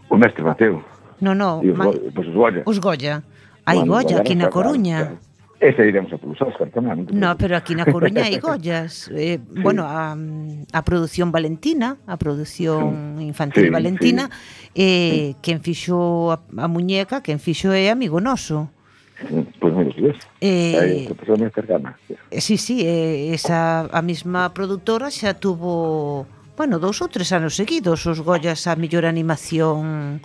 [0.07, 0.79] o mestre Mateo.
[1.19, 1.91] No, no, Os, ma...
[1.91, 2.63] pues os Goya.
[2.63, 3.27] Os Goya.
[3.69, 5.21] Hai bueno, aquí na Coruña.
[5.61, 7.05] Ese iremos a polos Óscar, tamén.
[7.13, 9.13] No, pero aquí na Coruña hai gollas.
[9.13, 9.61] Eh, sí.
[9.61, 14.73] Bueno, a, a produción valentina, a produción infantil sí, valentina, sí.
[14.73, 15.37] eh, sí.
[15.45, 18.73] quen fixo a, a muñeca, quen fixo é amigo noso.
[19.19, 21.99] Pois pues mira, si ves, eh, a máis cercana.
[22.31, 27.59] Eh, sí, sí, eh, esa, a mesma produtora xa tuvo, bueno, dous ou tres anos
[27.59, 30.23] seguidos os Goyas a mellor animación,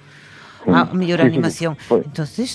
[0.69, 1.73] a ah, mellor sí, sí, animación.
[1.73, 2.01] Sí, sí.
[2.05, 2.49] Entonces,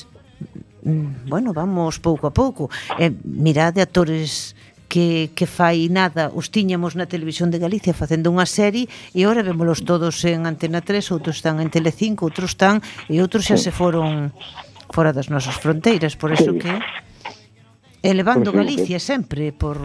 [0.89, 2.73] Mm, bueno, vamos pouco a pouco.
[2.97, 4.57] Eh, mirade actores
[4.89, 9.45] que, que fai nada os tiñamos na televisión de Galicia facendo unha serie e ora
[9.45, 12.81] vémolos todos en Antena 3, outros están en Telecinco, outros están
[13.13, 14.33] e outros xa se foron
[14.89, 16.73] fora das nosas fronteiras, por eso que
[18.01, 19.77] elevando Galicia sempre por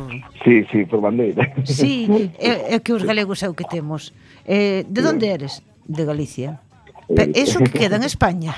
[0.47, 1.51] Sí, sí, por bandeira.
[1.67, 2.07] Sí,
[2.39, 4.15] é, é que os galegos é o que temos.
[4.47, 5.59] Eh, de onde eres?
[5.83, 6.62] De Galicia.
[7.07, 8.55] Pero eso que queda en España.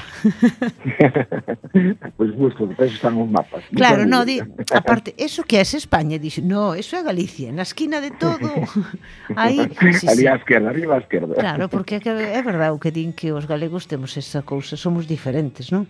[1.74, 3.64] pois pues busco, eso están os mapas.
[3.76, 4.42] Claro, no, di,
[4.74, 8.50] aparte, eso que es España, dixo, no, eso é Galicia, na esquina de todo.
[9.36, 9.58] Aí,
[9.98, 10.28] sí, Ali sí.
[10.28, 11.34] esquerda, arriba a esquerda.
[11.36, 14.78] Claro, porque é, que, é verdade o que din que os galegos temos esa cousa,
[14.78, 15.90] somos diferentes, non?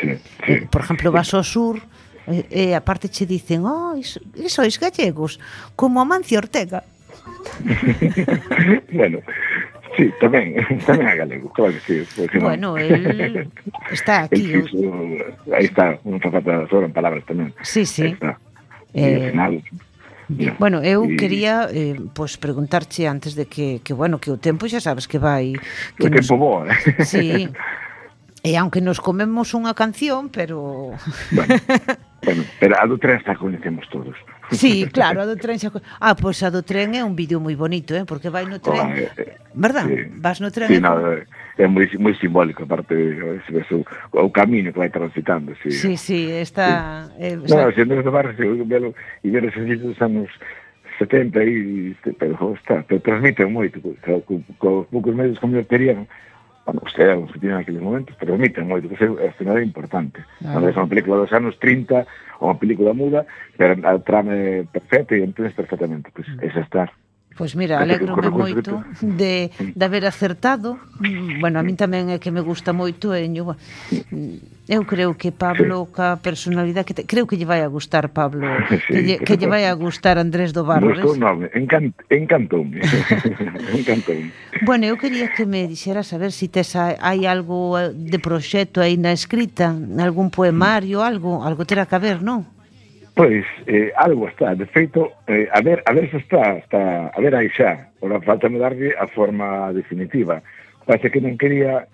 [0.00, 0.52] Sí, sí.
[0.52, 1.80] Eh, por exemplo, vas ao sur,
[2.28, 5.40] e, e aparte che dicen, oh, iso, sois gallegos,
[5.76, 6.84] como Amancio Ortega.
[8.92, 9.20] bueno,
[9.96, 11.96] Sí, tamén, tamén a galego, claro que sí.
[12.18, 12.82] Porque bueno, non.
[12.82, 13.46] el
[13.94, 14.50] está aquí.
[14.50, 14.90] El fixo,
[15.54, 17.54] aí está, non fa falta solo en palabras tamén.
[17.62, 18.14] Sí, sí.
[18.14, 18.36] Está.
[18.90, 19.62] Eh, e, final,
[20.34, 20.54] yeah.
[20.58, 24.66] Bueno, eu quería eh, pois pues, preguntarche antes de que, que bueno, que o tempo
[24.66, 25.54] xa sabes que vai
[25.94, 26.26] que o nos...
[26.26, 27.04] tempo boa, Eh?
[27.04, 27.48] Sí.
[28.44, 30.92] E aunque nos comemos unha canción, pero...
[31.32, 31.56] Bueno,
[32.24, 34.16] Bueno, pero a do tren xa coñecemos todos.
[34.52, 35.72] Sí, claro, a do tren xa...
[36.00, 38.04] Ah, pois pues a do tren é un vídeo moi bonito, eh?
[38.04, 38.92] porque vai no tren...
[38.92, 39.88] Oh, eh, Verdad?
[39.88, 40.68] Sí, Vas no tren...
[40.68, 40.84] Sí, e...
[40.84, 41.24] no, eh,
[41.56, 45.56] é moi, moi simbólico, aparte, ese, ese, o, o camiño que vai transitando.
[45.64, 47.08] Sí, sí, sí está...
[47.16, 47.24] Sí.
[47.24, 47.72] Eh, no, xa...
[47.72, 48.92] se non barrio, se velo,
[49.24, 50.28] e ver esos sitios anos
[51.00, 51.96] 70 e...
[52.20, 56.06] Pero, está, te transmiten moito, co, co, co, co poucos medios como eu terían,
[56.64, 60.24] cando usted era objetivo naquele momento, pero omiten moito, que eh, ao final é importante.
[60.40, 60.56] Ah.
[60.56, 63.28] Cando é unha película dos anos 30, ou unha película muda,
[63.60, 66.46] pero a trame perfecta e entendes perfectamente, pois, pues, mm.
[66.48, 66.88] esa estar.
[67.34, 70.78] Pois mira, alegrome moito de, de haber acertado.
[71.42, 73.58] Bueno, a min tamén é que me gusta moito Eño eu,
[74.70, 78.46] eu creo que Pablo ca personalidade que te, creo que lle vai a gustar Pablo,
[78.70, 80.94] sí, que, lle, que lle vai a gustar Andrés do Barro.
[80.94, 82.78] Gustou nome, encant, encantoume.
[83.78, 84.30] encantoume.
[84.62, 88.78] Bueno, eu quería que me dixeras a ver se si tes hai algo de proxecto
[88.78, 92.53] aí na escrita, algún poemario, algo, algo terá que haber, non?
[93.14, 97.20] Pois, eh, algo está, de feito, eh, a ver, a ver se está, está, a
[97.20, 100.42] ver aí xa, ora falta me darlle a forma definitiva.
[100.82, 101.86] Parece que non quería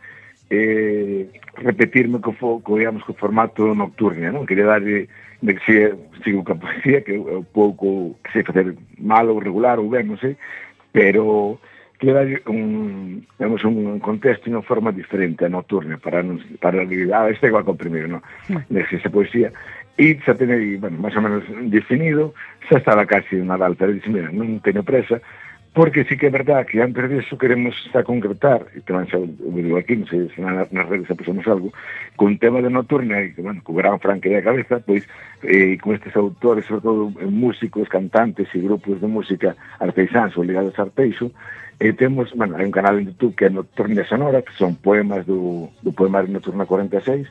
[0.48, 1.28] eh,
[1.60, 4.48] repetirme co, fo, co, digamos, co formato nocturno, non?
[4.48, 5.12] Quería darlle
[5.44, 5.76] de que se
[6.24, 10.16] sigo que poesía, que é pouco, que sei facer mal ou regular ou ben, non
[10.16, 10.40] sei,
[10.88, 11.60] pero
[12.00, 16.80] que darlle un, digamos, un contexto e unha forma diferente a nocturna para, non, para,
[16.80, 18.24] para, ah, este igual con primeiro, non?
[18.48, 18.64] Hmm.
[18.72, 19.52] De que se poesía,
[19.98, 22.34] E xa tenei, bueno, máis ou menos definido,
[22.68, 25.20] xa estaba casi o Nadal, pero dixen, mira, non teño presa,
[25.72, 29.28] porque sí que é verdad que antes disso queremos xa concretar, e tamén xa o
[29.54, 31.70] digo aquí, non sei se nas, nas redes xa pusemos algo,
[32.18, 35.06] con tema de nocturna, e que, bueno, co gran franque de cabeza, pois,
[35.46, 40.42] eh, con estes autores, sobre todo eh, músicos, cantantes e grupos de música artesans ou
[40.42, 41.30] ligados a arteixo,
[41.78, 45.22] e temos, bueno, hai un canal en YouTube que é Nocturna Sonora, que son poemas
[45.22, 47.30] do, do poemario Nocturna 46,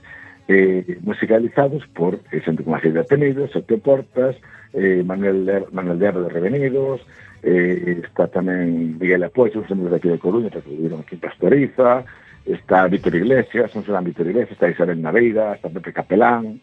[0.50, 3.52] eh, musicalizados por eh, xente como Axel de Apenidos,
[3.84, 4.36] Portas,
[4.74, 7.06] eh, Manuel, Der, Manuel Derro de Revenidos,
[7.43, 12.04] eh, está tamén Miguel Apoio, un de aquí de Coruña, que viviron aquí en Pastoriza,
[12.50, 16.60] está Víctor Iglesias, un serán Víctor Iglesias, está Isabel Naveira, está Pepe Capelán,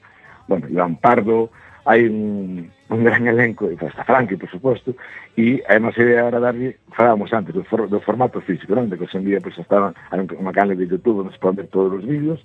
[0.50, 1.54] bueno, Iván Pardo,
[1.86, 4.98] hai un, un gran elenco, e está Frankie, por suposto,
[5.38, 8.90] e a nosa idea era darlle, falábamos antes, do, for, do formato físico, non?
[8.90, 11.62] de que hoxe en día pues, estaban hai un, canal de YouTube onde se poden
[11.62, 12.42] ver todos os vídeos,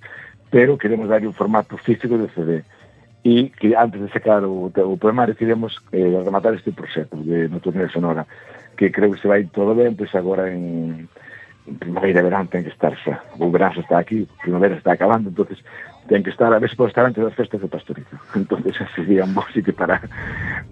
[0.52, 2.62] pero queremos darlle un formato físico de CD.
[3.24, 7.88] E que antes de sacar o, o poemario queremos eh, rematar este proxecto de Nocturnia
[7.88, 8.26] Sonora,
[8.76, 11.08] que creo que se vai todo ben, pois agora en,
[11.64, 13.24] en primavera e verán ten que estar xa.
[13.40, 15.64] O verán está aquí, primavera está acabando, entonces
[16.04, 18.20] ten que estar, a ver se pode estar antes das festas de Pastoriza.
[18.36, 20.04] entonces sería un sitio para,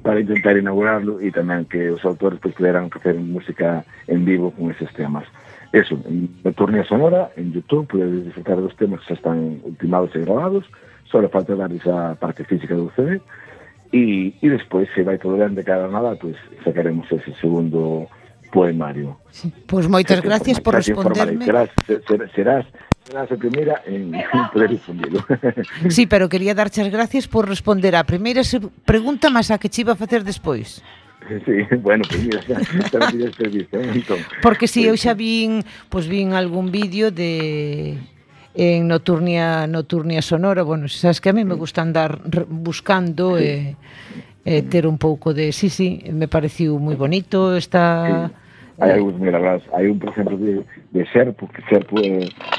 [0.05, 4.53] para intentar inaugurarlo e tamén que os autores pois, pues, puderan facer música en vivo
[4.53, 5.25] con eses temas.
[5.73, 5.95] Eso,
[6.45, 10.67] na turnía sonora, en Youtube, podedes disfrutar dos temas que xa están ultimados e grabados,
[11.07, 13.23] só falta dar esa parte física do CD,
[13.95, 16.35] e, e despois, se vai todo ben de cara a nada, pues,
[16.67, 18.11] sacaremos ese segundo
[18.51, 19.19] poemario.
[19.31, 19.51] Sí.
[19.67, 21.47] Pois pues moitas se gracias por responderme.
[21.47, 22.67] Serás, serás, serás
[23.07, 25.25] serás a primeira en, en poder difundilo.
[25.89, 28.43] sí, pero quería darche as gracias por responder a primeira
[28.87, 30.83] pregunta, mas a que che iba a facer despois.
[31.47, 32.59] Sí, bueno, pues mira, xa,
[32.91, 34.19] xa me pides permiso, entón.
[34.19, 34.43] ¿eh?
[34.43, 37.99] Porque si sí, eu xa vin, pois pues, vin algún vídeo de
[38.55, 42.19] en Nocturnia Nocturnia Sonora, bueno, sabes que a mí me gusta andar
[42.51, 43.45] buscando sí.
[43.45, 43.55] e
[44.45, 48.40] eh, eh, ter un pouco de, sí, sí, me pareciu moi bonito, está sí
[48.81, 51.97] Hay algunos, hay un, por ejemplo, de, de Serpo, que Serpo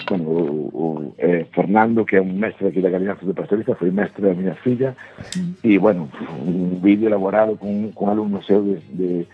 [0.09, 4.33] bueno, eh, Fernando, que es un mestre aqui da Galinha de Pastorista, foi mestre da
[4.33, 5.55] minha filha, Sim.
[5.63, 6.09] e, bueno,
[6.45, 9.25] un vídeo elaborado con com alunos seus de,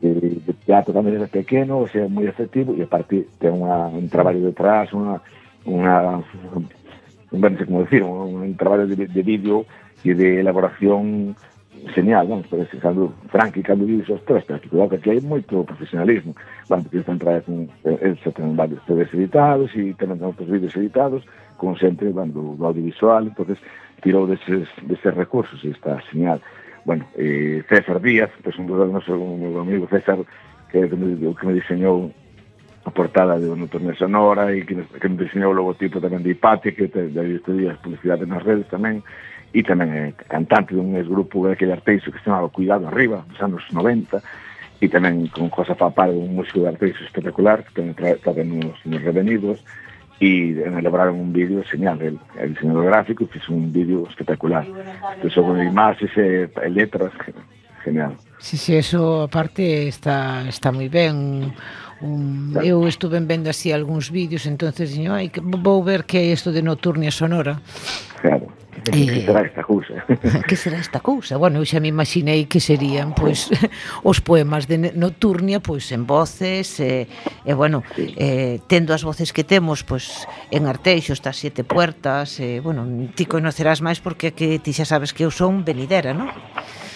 [0.00, 4.92] de teatro también era pequeño, o sea, muy efectivo, y aparte tiene un trabajo detrás,
[4.92, 5.20] una,
[5.64, 6.22] una
[6.54, 6.68] un,
[7.32, 9.66] no sé cómo decir, un, trabajo de, de vídeo
[10.02, 11.36] y de elaboración
[11.94, 15.20] genial, vamos, parece cando Frankie cando vive os tres, pero que cuidado que aquí hai
[15.20, 16.34] moito profesionalismo,
[16.68, 20.28] bueno, porque están trae con, eh, eles xa ten varios CDs editados e tamén ten
[20.28, 21.22] outros vídeos editados
[21.56, 23.58] con xente, bueno, do, do audiovisual, entonces
[24.02, 26.40] tirou deses, deses recursos e está genial.
[26.84, 30.18] Bueno, eh, César Díaz, que pues, un dos nosos un amigo César,
[30.70, 32.12] que, que, me, que me diseñou
[32.86, 36.38] a portada de un torneo sonora e que, que me diseñou o logotipo tamén de
[36.38, 39.02] Ipate, que te, de, de, de, de, publicidade nas redes tamén,
[39.52, 43.62] e tamén é cantante dun grupo daquele arteixo que se chamaba Cuidado Arriba, dos anos
[43.70, 44.22] 90,
[44.80, 49.00] e tamén con José Papar, un músico de arteixo espectacular, que tamén trata nos, nos
[49.02, 49.60] revenidos,
[50.20, 54.64] e elaboraron un vídeo genial, el, el diseñador gráfico fixo un vídeo espectacular.
[55.20, 57.12] Empezou con imaxes e, e letras,
[57.84, 58.16] genial.
[58.38, 61.52] Sí, sí, eso aparte está está moi ben.
[61.96, 62.66] Un, claro.
[62.66, 66.60] eu estuve vendo así algúns vídeos, entonces diño, ai, vou ver que é isto de
[66.60, 67.56] Nocturnia Sonora.
[68.20, 68.52] Claro.
[68.92, 69.94] Eh, que será esta cousa?
[70.48, 71.36] que será esta cousa?
[71.36, 73.48] Bueno, eu xa me imaginei que serían pois
[74.10, 77.08] os poemas de Nocturnia pois en voces e,
[77.44, 78.12] e bueno, sí.
[78.16, 82.84] eh, tendo as voces que temos pois en Arteixo, estas sete puertas, eh, bueno,
[83.16, 86.28] ti conocerás máis porque que ti xa sabes que eu son venidera, non?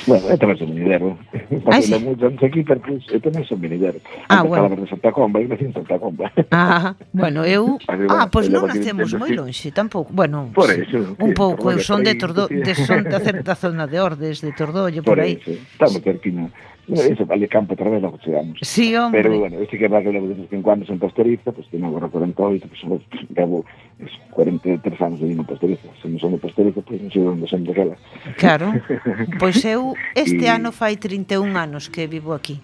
[0.07, 1.19] Bueno, este tamén ser minidero.
[1.71, 1.93] Ah, sí?
[1.93, 3.99] Chamamos aquí porque este non é un minidero.
[4.31, 4.65] Ah, bueno.
[4.65, 6.33] Falamos de Santa Comba, eu nací en Santa Comba.
[6.51, 7.79] Ah, bueno, eu...
[8.11, 10.11] ah, pois pues non nacemos moi lonxe, tampouco.
[10.11, 14.01] Bueno, por eso, un pouco, eu son de Tordo, de son da certa zona de
[14.01, 15.37] Ordes, de Tordollo, por, por aí.
[15.37, 16.49] Estamos cerquinha.
[16.93, 18.59] Eso vale campo outra vez, logo chegamos.
[18.63, 19.23] Sí, hombre.
[19.23, 21.71] Pero, bueno, este que é que levo de vez en cuando son pastoriza, pois pues,
[21.71, 23.65] tenho agora 48, pois pues, levo
[23.99, 25.89] eso, 43 anos de vino pastoriza.
[26.03, 27.95] Se non son de pastoriza, pois pues, non sei onde son daquela.
[28.37, 28.75] Claro.
[29.43, 30.51] pois eu este y...
[30.51, 32.59] ano fai 31 anos que vivo aquí.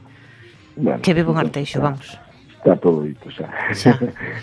[0.75, 2.07] Bueno, que vivo en Arteixo, está, vamos.
[2.59, 3.47] Está todo dito, xa.
[3.79, 3.95] xa.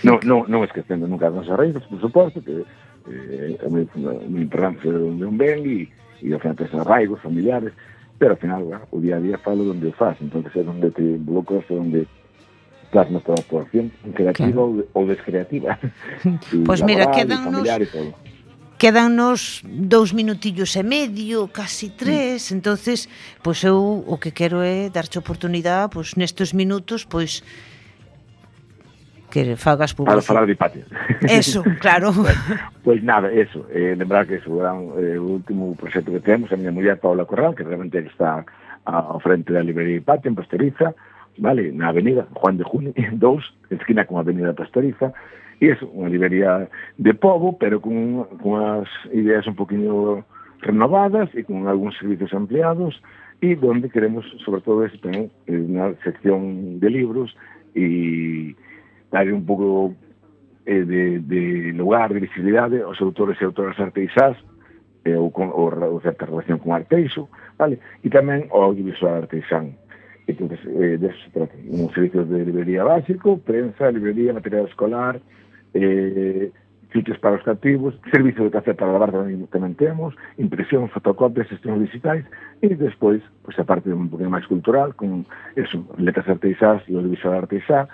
[0.07, 2.63] non, non, non esquecendo nunca as nosas raíces, por suposto, que
[3.11, 3.83] eh, é mi,
[4.47, 5.91] a de onde un ben e
[6.23, 7.73] e ao final mi, arraigos, familiares,
[8.23, 10.91] pero al final, bueno, o día a día falo onde o faz, entonces é onde
[10.95, 12.07] te involucras, é onde
[12.87, 14.87] plasmas toda a actuación, creativa claro.
[14.95, 15.75] ou, ou descreativa.
[16.63, 17.67] Pois pues mira, quedannos
[18.79, 22.55] quedannos dous minutillos e medio, casi tres, mm.
[22.55, 23.11] entonces,
[23.43, 27.43] pois pues eu o que quero é darche oportunidade, pois nestes minutos, pois
[29.33, 30.21] que fagas publicidade.
[30.21, 30.85] Para falar de Hipatia.
[31.21, 32.13] Eso, claro.
[32.13, 36.19] pois pues, pues nada, eso, eh, lembrar que eso era eh, o último proxecto que
[36.19, 38.45] temos, a miña muller Paula Corral, que realmente está
[38.85, 40.93] ao frente da librería Hipatia en Pastoriza,
[41.41, 45.09] vale, na avenida Juan de Junio 2, esquina con a avenida Pastoriza,
[45.57, 46.69] e eso, unha librería
[47.01, 50.21] de povo, pero con, con as ideas un poquinho
[50.61, 53.01] renovadas e con algúns servizos ampliados,
[53.41, 57.33] e donde queremos, sobre todo, ese tamén, eh, unha sección de libros
[57.73, 58.53] e
[59.13, 59.93] darlle un pouco
[60.65, 64.35] eh, de, de lugar, de visibilidade eh, aos autores e autoras arteixás
[65.05, 67.29] eh, ou, con, ou, ou certa relación con arteixo,
[67.61, 67.77] vale?
[68.01, 69.77] e tamén o audiovisual arteixán.
[70.25, 71.53] Entón, eh, de se trata.
[71.67, 75.19] Un servicio de librería básico, prensa, librería, material escolar,
[75.75, 76.49] eh,
[76.89, 81.81] fiches para os cativos, servicio de café para lavar tamén, tamén temos, impresión, fotocopias, sistemas
[81.81, 82.23] digitais,
[82.61, 85.25] e despois, pois, a parte un pouquinho máis cultural, con
[85.57, 87.89] eso, letras artesás e audiovisual artesá,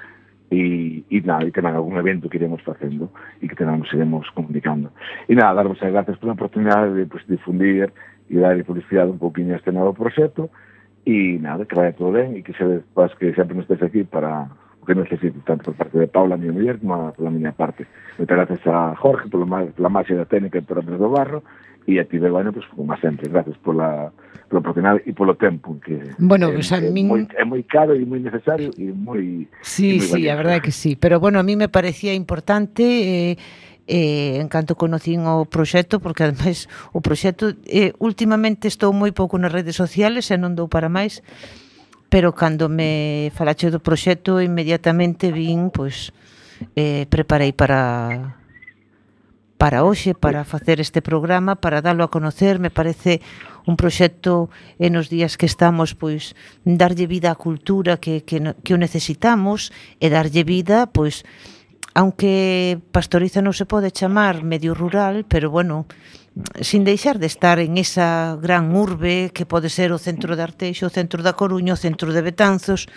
[0.52, 4.26] e, e nada, e tamén algún evento que iremos facendo e que tamén nos iremos
[4.34, 4.89] comunicando.
[5.30, 7.93] E nada, darvos as gracias pola oportunidade de pues, difundir
[8.30, 10.50] e dar publicidade un poquinho a este novo proxecto
[11.06, 14.04] e nada, que vaya todo ben e que se, pues, que sempre nos estés aquí
[14.04, 14.50] para
[14.89, 17.85] que necesite tanto por parte de Paula, a miña muller, como pola miña parte.
[18.17, 21.45] Moitas gracias a Jorge pola, pola máxia da técnica e por Andrés do Barro,
[21.85, 24.09] e a ti, Begoña, pues, como sempre, gracias pola,
[24.49, 27.05] polo profesional e polo tempo que bueno, é, pues a é, min...
[27.05, 30.33] moi, é moi caro e moi necesario e moi Sí, e moi sí, valioso.
[30.33, 33.37] a verdade que sí, pero bueno, a mí me parecía importante eh,
[33.85, 36.65] eh, en canto conocín o proxecto, porque ademais
[36.97, 41.21] o proxecto, eh, últimamente estou moi pouco nas redes sociales e non dou para máis,
[42.10, 46.12] pero cando me falache do proxecto inmediatamente vin, pois
[46.76, 48.36] eh, preparei para
[49.60, 53.20] para hoxe, para facer este programa, para darlo a conocer, me parece
[53.68, 54.49] un proxecto
[54.80, 56.32] en os días que estamos, pois,
[56.64, 61.28] darlle vida á cultura que, que, que o necesitamos e darlle vida, pois,
[61.91, 65.91] aunque pastoriza non se pode chamar medio rural, pero bueno,
[66.61, 70.87] sin deixar de estar en esa gran urbe que pode ser o centro de Arteixo,
[70.87, 72.87] o centro da Coruña, o centro de Betanzos,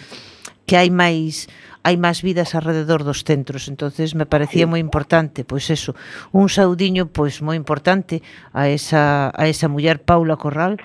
[0.66, 1.50] que hai máis
[1.82, 5.98] hai máis vidas alrededor dos centros, entonces me parecía moi importante, pois eso,
[6.30, 8.22] un saudiño pois moi importante
[8.54, 10.78] a esa a esa muller Paula Corral,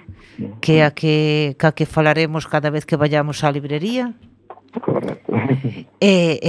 [0.58, 4.18] que a que ca que falaremos cada vez que vayamos á librería.
[4.82, 5.34] Correcto.
[6.02, 6.40] Eh,